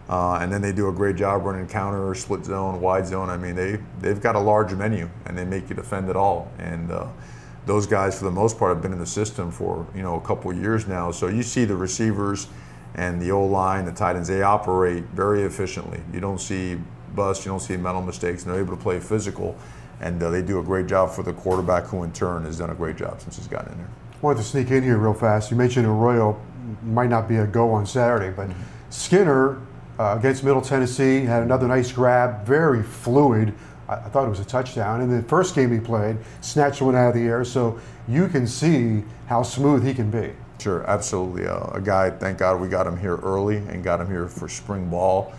uh, 0.09 0.39
and 0.41 0.51
then 0.51 0.61
they 0.61 0.73
do 0.73 0.89
a 0.89 0.91
great 0.91 1.15
job 1.15 1.45
running 1.45 1.65
counter, 1.65 2.13
split 2.13 2.43
zone, 2.43 2.81
wide 2.81 3.07
zone. 3.07 3.29
I 3.29 3.37
mean, 3.37 3.55
they 3.55 3.79
they've 3.99 4.21
got 4.21 4.35
a 4.35 4.39
large 4.39 4.73
menu, 4.73 5.09
and 5.25 5.37
they 5.37 5.45
make 5.45 5.69
you 5.69 5.75
defend 5.75 6.09
it 6.09 6.17
all. 6.17 6.51
And 6.59 6.91
uh, 6.91 7.07
those 7.65 7.87
guys, 7.87 8.17
for 8.17 8.25
the 8.25 8.31
most 8.31 8.59
part, 8.59 8.73
have 8.73 8.81
been 8.81 8.91
in 8.91 8.99
the 8.99 9.05
system 9.05 9.49
for 9.49 9.87
you 9.95 10.01
know 10.01 10.15
a 10.15 10.21
couple 10.21 10.51
years 10.51 10.87
now. 10.87 11.11
So 11.11 11.27
you 11.27 11.43
see 11.43 11.63
the 11.63 11.75
receivers 11.75 12.47
and 12.95 13.21
the 13.21 13.31
O 13.31 13.45
line, 13.45 13.85
the 13.85 13.91
tight 13.91 14.15
ends, 14.15 14.27
they 14.27 14.41
operate 14.41 15.03
very 15.13 15.43
efficiently. 15.43 16.01
You 16.13 16.19
don't 16.19 16.39
see 16.39 16.77
bust. 17.15 17.45
You 17.45 17.51
don't 17.51 17.59
see 17.59 17.77
mental 17.77 18.01
mistakes. 18.01 18.43
And 18.43 18.53
they're 18.53 18.61
able 18.61 18.75
to 18.75 18.81
play 18.81 18.99
physical, 18.99 19.55
and 19.99 20.21
uh, 20.21 20.29
they 20.29 20.41
do 20.41 20.59
a 20.59 20.63
great 20.63 20.87
job 20.87 21.11
for 21.11 21.23
the 21.23 21.33
quarterback, 21.33 21.85
who 21.85 22.03
in 22.03 22.11
turn 22.11 22.45
has 22.45 22.57
done 22.59 22.69
a 22.69 22.75
great 22.75 22.97
job 22.97 23.21
since 23.21 23.37
he's 23.37 23.47
gotten 23.47 23.71
in 23.73 23.77
there. 23.77 23.89
I 24.13 24.17
wanted 24.21 24.39
to 24.39 24.45
sneak 24.45 24.71
in 24.71 24.83
here 24.83 24.97
real 24.97 25.13
fast. 25.13 25.51
You 25.51 25.57
mentioned 25.57 25.85
Arroyo 25.87 26.39
might 26.83 27.09
not 27.09 27.27
be 27.27 27.37
a 27.37 27.47
go 27.47 27.71
on 27.71 27.85
Saturday, 27.85 28.29
but 28.29 28.49
mm-hmm. 28.49 28.61
Skinner 28.89 29.59
uh, 29.99 30.15
against 30.17 30.43
Middle 30.43 30.61
Tennessee 30.61 31.21
had 31.21 31.43
another 31.43 31.67
nice 31.67 31.91
grab, 31.91 32.45
very 32.45 32.83
fluid. 32.83 33.53
I, 33.87 33.95
I 33.95 34.09
thought 34.09 34.25
it 34.25 34.29
was 34.29 34.39
a 34.39 34.45
touchdown. 34.45 35.01
In 35.01 35.09
the 35.09 35.23
first 35.23 35.55
game 35.55 35.71
he 35.71 35.79
played, 35.79 36.17
snatched 36.41 36.81
one 36.81 36.95
out 36.95 37.09
of 37.09 37.15
the 37.15 37.21
air. 37.21 37.43
So 37.43 37.79
you 38.07 38.27
can 38.27 38.47
see 38.47 39.03
how 39.27 39.43
smooth 39.43 39.85
he 39.85 39.93
can 39.93 40.11
be. 40.11 40.33
Sure, 40.61 40.83
absolutely. 40.83 41.47
Uh, 41.47 41.71
a 41.73 41.81
guy, 41.81 42.11
thank 42.11 42.37
God 42.37 42.61
we 42.61 42.67
got 42.67 42.85
him 42.85 42.97
here 42.97 43.17
early 43.17 43.57
and 43.57 43.83
got 43.83 43.99
him 43.99 44.07
here 44.07 44.27
for 44.27 44.47
spring 44.47 44.89
ball 44.89 45.33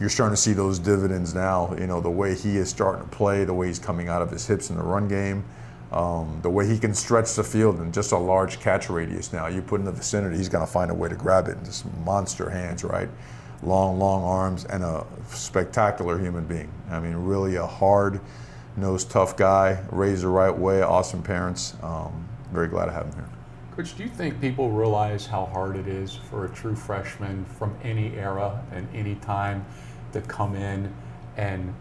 you're 0.00 0.08
starting 0.08 0.34
to 0.34 0.40
see 0.40 0.52
those 0.52 0.78
dividends 0.78 1.34
now. 1.34 1.74
You 1.78 1.86
know, 1.86 2.00
the 2.00 2.10
way 2.10 2.34
he 2.34 2.56
is 2.56 2.68
starting 2.68 3.08
to 3.08 3.16
play, 3.16 3.44
the 3.44 3.54
way 3.54 3.68
he's 3.68 3.78
coming 3.78 4.08
out 4.08 4.22
of 4.22 4.30
his 4.30 4.46
hips 4.46 4.70
in 4.70 4.76
the 4.76 4.82
run 4.82 5.08
game, 5.08 5.44
um, 5.92 6.40
the 6.42 6.50
way 6.50 6.66
he 6.66 6.78
can 6.78 6.94
stretch 6.94 7.34
the 7.34 7.44
field 7.44 7.80
in 7.80 7.92
just 7.92 8.12
a 8.12 8.18
large 8.18 8.58
catch 8.58 8.90
radius 8.90 9.32
now. 9.32 9.46
You 9.46 9.62
put 9.62 9.80
in 9.80 9.86
the 9.86 9.92
vicinity, 9.92 10.36
he's 10.36 10.48
going 10.48 10.66
to 10.66 10.70
find 10.70 10.90
a 10.90 10.94
way 10.94 11.08
to 11.08 11.14
grab 11.14 11.48
it. 11.48 11.56
Just 11.64 11.86
monster 12.04 12.50
hands, 12.50 12.82
right? 12.82 13.08
Long, 13.62 13.98
long 13.98 14.24
arms, 14.24 14.64
and 14.64 14.82
a 14.82 15.06
spectacular 15.28 16.18
human 16.18 16.44
being. 16.44 16.70
I 16.90 16.98
mean, 16.98 17.14
really 17.14 17.54
a 17.56 17.66
hard 17.66 18.20
nosed, 18.76 19.10
tough 19.10 19.36
guy, 19.36 19.82
raised 19.90 20.22
the 20.22 20.28
right 20.28 20.56
way, 20.56 20.82
awesome 20.82 21.22
parents. 21.22 21.76
Um, 21.82 22.28
very 22.52 22.68
glad 22.68 22.86
to 22.86 22.92
have 22.92 23.06
him 23.06 23.14
here. 23.14 23.43
Coach, 23.76 23.96
do 23.96 24.04
you 24.04 24.08
think 24.08 24.40
people 24.40 24.70
realize 24.70 25.26
how 25.26 25.46
hard 25.46 25.74
it 25.74 25.88
is 25.88 26.14
for 26.14 26.44
a 26.44 26.48
true 26.48 26.76
freshman 26.76 27.44
from 27.44 27.76
any 27.82 28.14
era 28.14 28.64
and 28.70 28.86
any 28.94 29.16
time 29.16 29.66
to 30.12 30.20
come 30.20 30.54
in 30.54 30.94
and 31.36 31.74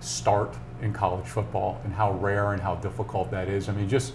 start 0.00 0.56
in 0.82 0.92
college 0.92 1.26
football 1.26 1.80
and 1.84 1.92
how 1.92 2.12
rare 2.12 2.52
and 2.52 2.62
how 2.62 2.74
difficult 2.76 3.30
that 3.30 3.48
is. 3.48 3.68
I 3.68 3.72
mean, 3.72 3.88
just 3.88 4.12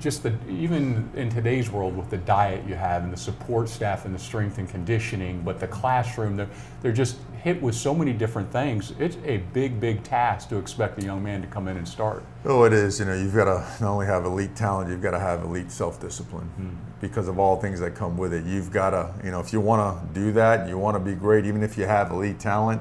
just 0.00 0.22
the 0.22 0.34
even 0.48 1.08
in 1.14 1.28
today's 1.30 1.70
world 1.70 1.96
with 1.96 2.10
the 2.10 2.16
diet 2.18 2.66
you 2.66 2.74
have 2.74 3.04
and 3.04 3.12
the 3.12 3.16
support 3.16 3.68
staff 3.68 4.06
and 4.06 4.14
the 4.14 4.18
strength 4.18 4.58
and 4.58 4.68
conditioning, 4.68 5.42
but 5.42 5.60
the 5.60 5.68
classroom, 5.68 6.36
they're, 6.36 6.48
they're 6.80 6.92
just 6.92 7.18
hit 7.42 7.60
with 7.60 7.74
so 7.74 7.94
many 7.94 8.12
different 8.12 8.50
things. 8.50 8.92
It's 8.98 9.16
a 9.24 9.38
big, 9.52 9.78
big 9.80 10.02
task 10.02 10.48
to 10.48 10.56
expect 10.56 11.02
a 11.02 11.04
young 11.04 11.22
man 11.22 11.42
to 11.42 11.46
come 11.48 11.68
in 11.68 11.76
and 11.76 11.86
start. 11.86 12.24
Oh, 12.44 12.64
it 12.64 12.72
is. 12.72 12.98
You 12.98 13.06
know, 13.06 13.14
you've 13.14 13.34
got 13.34 13.44
to 13.44 13.82
not 13.82 13.92
only 13.92 14.06
have 14.06 14.24
elite 14.24 14.56
talent, 14.56 14.90
you've 14.90 15.02
got 15.02 15.10
to 15.12 15.20
have 15.20 15.42
elite 15.42 15.70
self-discipline 15.70 16.50
mm. 16.58 17.00
because 17.00 17.28
of 17.28 17.38
all 17.38 17.60
things 17.60 17.78
that 17.80 17.94
come 17.94 18.16
with 18.16 18.32
it. 18.32 18.44
You've 18.44 18.72
got 18.72 18.90
to, 18.90 19.12
you 19.24 19.30
know, 19.30 19.40
if 19.40 19.52
you 19.52 19.60
want 19.60 20.14
to 20.14 20.20
do 20.20 20.32
that, 20.32 20.68
you 20.68 20.78
want 20.78 20.96
to 20.96 21.00
be 21.00 21.14
great, 21.14 21.44
even 21.44 21.62
if 21.62 21.76
you 21.76 21.84
have 21.84 22.10
elite 22.10 22.40
talent 22.40 22.80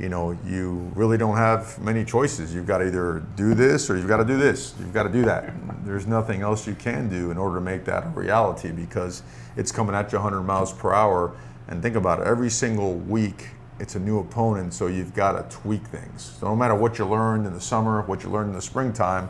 you 0.00 0.08
know, 0.08 0.36
you 0.46 0.90
really 0.94 1.18
don't 1.18 1.36
have 1.36 1.78
many 1.78 2.04
choices. 2.04 2.54
You've 2.54 2.66
got 2.66 2.78
to 2.78 2.86
either 2.86 3.22
do 3.36 3.54
this 3.54 3.90
or 3.90 3.96
you've 3.96 4.08
got 4.08 4.16
to 4.16 4.24
do 4.24 4.38
this. 4.38 4.74
You've 4.80 4.94
got 4.94 5.02
to 5.02 5.12
do 5.12 5.22
that. 5.26 5.52
There's 5.84 6.06
nothing 6.06 6.40
else 6.40 6.66
you 6.66 6.74
can 6.74 7.10
do 7.10 7.30
in 7.30 7.36
order 7.36 7.56
to 7.56 7.60
make 7.60 7.84
that 7.84 8.06
a 8.06 8.08
reality 8.08 8.72
because 8.72 9.22
it's 9.56 9.70
coming 9.70 9.94
at 9.94 10.10
you 10.10 10.18
100 10.18 10.42
miles 10.42 10.72
per 10.72 10.94
hour. 10.94 11.36
And 11.68 11.82
think 11.82 11.96
about 11.96 12.20
it, 12.20 12.26
every 12.26 12.50
single 12.50 12.94
week 12.94 13.48
it's 13.78 13.94
a 13.94 14.00
new 14.00 14.18
opponent, 14.18 14.74
so 14.74 14.88
you've 14.88 15.14
got 15.14 15.32
to 15.32 15.56
tweak 15.56 15.82
things. 15.86 16.36
So 16.38 16.48
no 16.48 16.56
matter 16.56 16.74
what 16.74 16.98
you 16.98 17.06
learned 17.06 17.46
in 17.46 17.54
the 17.54 17.60
summer, 17.60 18.02
what 18.02 18.22
you 18.22 18.28
learned 18.28 18.50
in 18.50 18.54
the 18.54 18.62
springtime, 18.62 19.28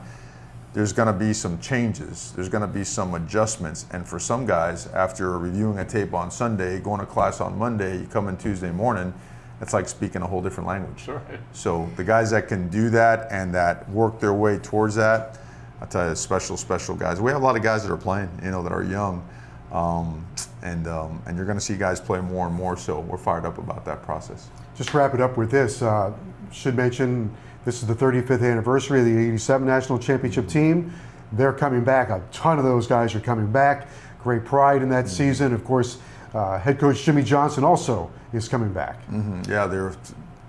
there's 0.72 0.92
going 0.92 1.06
to 1.06 1.12
be 1.12 1.33
some 1.33 1.61
changes. 1.61 2.33
There's 2.33 2.48
going 2.48 2.62
to 2.62 2.68
be 2.68 2.85
some 2.85 3.14
adjustments. 3.14 3.87
And 3.92 4.06
for 4.06 4.18
some 4.18 4.46
guys, 4.46 4.87
after 4.88 5.38
reviewing 5.38 5.78
a 5.78 5.85
tape 5.85 6.14
on 6.14 6.30
Sunday, 6.30 6.80
going 6.80 7.00
to 7.00 7.06
class 7.06 7.40
on 7.40 7.59
Monday, 7.59 7.98
you 7.98 8.06
come 8.06 8.28
in 8.28 8.37
Tuesday 8.37 8.70
morning, 8.70 9.12
it's 9.61 9.75
like 9.75 9.88
speaking 9.88 10.23
a 10.23 10.27
whole 10.27 10.40
different 10.40 10.68
language. 10.68 11.01
Sure. 11.01 11.23
So 11.53 11.88
the 11.96 12.05
guys 12.05 12.31
that 12.31 12.49
can 12.49 12.68
do 12.68 12.88
that 12.90 13.29
and 13.31 13.55
that 13.55 13.88
work 13.90 14.18
their 14.18 14.33
way 14.33 14.59
towards 14.59 14.94
that, 14.94 15.38
I 15.81 15.87
tell 15.87 16.09
you, 16.09 16.14
special, 16.14 16.57
special 16.57 16.94
guys. 16.94 17.20
We 17.20 17.31
have 17.31 17.40
a 17.40 17.44
lot 17.44 17.57
of 17.57 17.62
guys 17.62 17.83
that 17.83 17.92
are 17.92 17.99
playing, 17.99 18.31
you 18.42 18.51
know, 18.51 18.62
that 18.62 18.73
are 18.73 18.83
young, 18.83 19.27
um, 19.73 20.27
and 20.62 20.87
um, 20.87 21.23
and 21.27 21.37
you're 21.37 21.46
going 21.46 21.59
to 21.59 21.64
see 21.64 21.77
guys 21.77 22.01
play 22.01 22.20
more 22.20 22.46
and 22.46 22.55
more. 22.55 22.77
So 22.77 23.01
we're 23.01 23.18
fired 23.18 23.44
up 23.44 23.59
about 23.59 23.85
that 23.85 24.03
process. 24.03 24.49
Just 24.77 24.92
wrap 24.94 25.14
it 25.14 25.20
up 25.20 25.37
with 25.37 25.51
this. 25.51 25.83
Uh, 25.83 26.12
should 26.53 26.75
mention 26.75 27.35
this 27.64 27.83
is 27.83 27.88
the 27.88 27.94
35th 27.94 28.42
anniversary 28.42 29.01
of 29.01 29.07
the 29.07 29.16
'87 29.16 29.66
national 29.66 29.99
championship 29.99 30.49
team. 30.49 30.92
They're 31.33 31.53
coming 31.53 31.85
back. 31.85 32.11
A 32.11 32.23
ton 32.33 32.59
of 32.59 32.64
those 32.64 32.87
guys 32.87 33.14
are 33.14 33.20
coming 33.20 33.51
back. 33.51 33.88
Great 34.23 34.44
pride 34.44 34.83
in 34.83 34.88
that 34.90 35.05
mm-hmm. 35.05 35.14
season. 35.14 35.55
Of 35.55 35.64
course, 35.64 35.99
uh, 36.35 36.59
head 36.59 36.79
coach 36.79 37.03
Jimmy 37.05 37.23
Johnson 37.23 37.64
also 37.64 38.11
is 38.33 38.49
coming 38.49 38.73
back. 38.73 39.01
Mm-hmm. 39.09 39.51
Yeah, 39.51 39.66
they're 39.66 39.95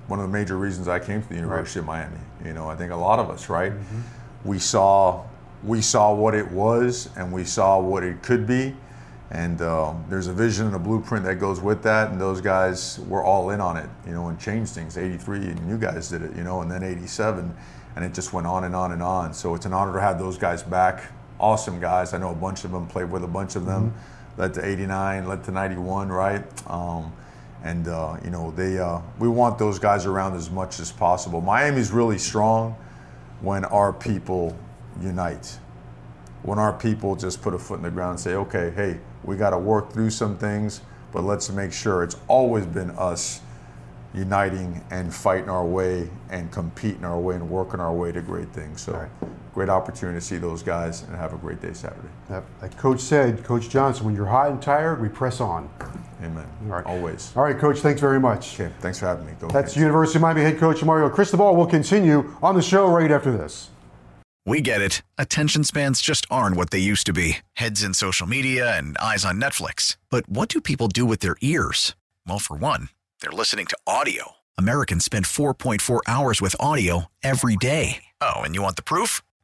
one 0.07 0.19
of 0.19 0.25
the 0.29 0.31
major 0.31 0.57
reasons 0.57 0.87
I 0.87 0.99
came 0.99 1.21
to 1.21 1.29
the 1.29 1.35
University 1.35 1.79
right. 1.79 2.05
of 2.05 2.11
Miami. 2.11 2.23
You 2.45 2.53
know, 2.53 2.69
I 2.69 2.75
think 2.75 2.91
a 2.91 2.95
lot 2.95 3.19
of 3.19 3.29
us, 3.29 3.49
right? 3.49 3.71
Mm-hmm. 3.71 4.01
We 4.49 4.59
saw 4.59 5.23
we 5.63 5.81
saw 5.81 6.13
what 6.13 6.33
it 6.33 6.49
was 6.51 7.09
and 7.15 7.31
we 7.31 7.43
saw 7.43 7.79
what 7.79 8.03
it 8.03 8.21
could 8.23 8.47
be. 8.47 8.75
And 9.29 9.61
um, 9.61 10.03
there's 10.09 10.27
a 10.27 10.33
vision 10.33 10.65
and 10.67 10.75
a 10.75 10.79
blueprint 10.79 11.23
that 11.25 11.35
goes 11.35 11.61
with 11.61 11.83
that. 11.83 12.11
And 12.11 12.19
those 12.19 12.41
guys 12.41 12.99
were 13.07 13.23
all 13.23 13.51
in 13.51 13.61
on 13.61 13.77
it, 13.77 13.89
you 14.05 14.11
know, 14.11 14.27
and 14.27 14.37
changed 14.37 14.73
things. 14.73 14.97
83, 14.97 15.37
and 15.37 15.69
you 15.69 15.77
guys 15.77 16.09
did 16.09 16.21
it, 16.21 16.35
you 16.35 16.43
know, 16.43 16.61
and 16.61 16.69
then 16.69 16.83
87. 16.83 17.55
And 17.95 18.05
it 18.05 18.13
just 18.13 18.33
went 18.33 18.45
on 18.45 18.65
and 18.65 18.75
on 18.75 18.91
and 18.91 19.01
on. 19.01 19.33
So 19.33 19.55
it's 19.55 19.65
an 19.65 19.73
honor 19.73 19.93
to 19.93 20.01
have 20.01 20.19
those 20.19 20.37
guys 20.37 20.63
back. 20.63 21.11
Awesome 21.39 21.79
guys. 21.79 22.13
I 22.13 22.17
know 22.17 22.31
a 22.31 22.35
bunch 22.35 22.65
of 22.65 22.71
them, 22.71 22.87
played 22.87 23.09
with 23.09 23.23
a 23.23 23.27
bunch 23.27 23.55
of 23.55 23.65
them. 23.65 23.91
Mm-hmm. 23.91 24.41
Led 24.41 24.53
to 24.55 24.65
89, 24.65 25.27
led 25.27 25.43
to 25.45 25.51
91, 25.51 26.09
right? 26.09 26.69
Um, 26.69 27.13
and 27.63 27.87
uh, 27.87 28.17
you 28.23 28.29
know 28.29 28.51
they 28.51 28.79
uh, 28.79 28.99
we 29.19 29.27
want 29.27 29.59
those 29.59 29.79
guys 29.79 30.05
around 30.05 30.35
as 30.35 30.49
much 30.49 30.79
as 30.79 30.91
possible. 30.91 31.41
Miami's 31.41 31.91
really 31.91 32.17
strong 32.17 32.75
when 33.41 33.65
our 33.65 33.91
people 33.91 34.57
unite. 35.01 35.57
When 36.43 36.57
our 36.57 36.73
people 36.73 37.15
just 37.15 37.41
put 37.41 37.53
a 37.53 37.59
foot 37.59 37.77
in 37.77 37.83
the 37.83 37.91
ground 37.91 38.11
and 38.11 38.19
say, 38.19 38.33
okay, 38.33 38.71
hey, 38.75 38.99
we 39.23 39.35
got 39.35 39.51
to 39.51 39.59
work 39.59 39.93
through 39.93 40.09
some 40.09 40.37
things, 40.37 40.81
but 41.11 41.23
let's 41.23 41.49
make 41.51 41.71
sure 41.71 42.03
it's 42.03 42.17
always 42.27 42.65
been 42.65 42.91
us 42.91 43.41
uniting 44.13 44.83
and 44.89 45.13
fighting 45.13 45.49
our 45.49 45.65
way 45.65 46.09
and 46.29 46.51
competing 46.51 47.05
our 47.05 47.19
way 47.19 47.35
and 47.35 47.49
working 47.49 47.79
our 47.79 47.93
way 47.93 48.11
to 48.11 48.21
great 48.21 48.51
things. 48.53 48.81
So, 48.81 48.93
right. 48.93 49.09
great 49.53 49.69
opportunity 49.69 50.17
to 50.17 50.25
see 50.25 50.37
those 50.37 50.63
guys 50.63 51.03
and 51.03 51.15
have 51.15 51.33
a 51.33 51.37
great 51.37 51.61
day 51.61 51.73
Saturday. 51.73 52.09
Yep. 52.29 52.45
Like 52.61 52.77
Coach 52.77 52.99
said, 52.99 53.43
Coach 53.43 53.69
Johnson, 53.69 54.05
when 54.05 54.15
you're 54.15 54.25
hot 54.25 54.49
and 54.49 54.61
tired, 54.61 55.01
we 55.01 55.09
press 55.09 55.39
on. 55.39 55.69
Amen. 56.21 56.47
All 56.65 56.69
right. 56.69 56.85
Always. 56.85 57.33
All 57.35 57.43
right, 57.43 57.57
Coach, 57.57 57.79
thanks 57.79 57.99
very 57.99 58.19
much. 58.19 58.59
Okay, 58.59 58.71
thanks 58.79 58.99
for 58.99 59.07
having 59.07 59.25
me. 59.25 59.33
Go 59.39 59.47
That's 59.47 59.75
University 59.75 60.17
of 60.17 60.21
Miami 60.21 60.41
head 60.41 60.59
coach 60.59 60.83
Mario 60.83 61.09
Cristobal. 61.09 61.55
We'll 61.55 61.65
continue 61.65 62.35
on 62.41 62.55
the 62.55 62.61
show 62.61 62.87
right 62.87 63.11
after 63.11 63.31
this. 63.31 63.69
We 64.45 64.61
get 64.61 64.81
it. 64.81 65.01
Attention 65.17 65.63
spans 65.63 66.01
just 66.01 66.25
aren't 66.31 66.55
what 66.55 66.71
they 66.71 66.79
used 66.79 67.05
to 67.07 67.13
be 67.13 67.37
heads 67.53 67.83
in 67.83 67.93
social 67.93 68.27
media 68.27 68.75
and 68.75 68.97
eyes 68.97 69.23
on 69.23 69.39
Netflix. 69.39 69.97
But 70.09 70.27
what 70.27 70.49
do 70.49 70.61
people 70.61 70.87
do 70.87 71.05
with 71.05 71.19
their 71.19 71.35
ears? 71.41 71.95
Well, 72.27 72.39
for 72.39 72.55
one, 72.55 72.89
they're 73.21 73.31
listening 73.31 73.67
to 73.67 73.77
audio. 73.85 74.33
Americans 74.57 75.05
spend 75.05 75.25
4.4 75.25 76.01
hours 76.07 76.41
with 76.41 76.55
audio 76.59 77.05
every 77.23 77.55
day. 77.55 78.03
Oh, 78.19 78.41
and 78.41 78.55
you 78.55 78.61
want 78.61 78.75
the 78.75 78.83
proof? 78.83 79.21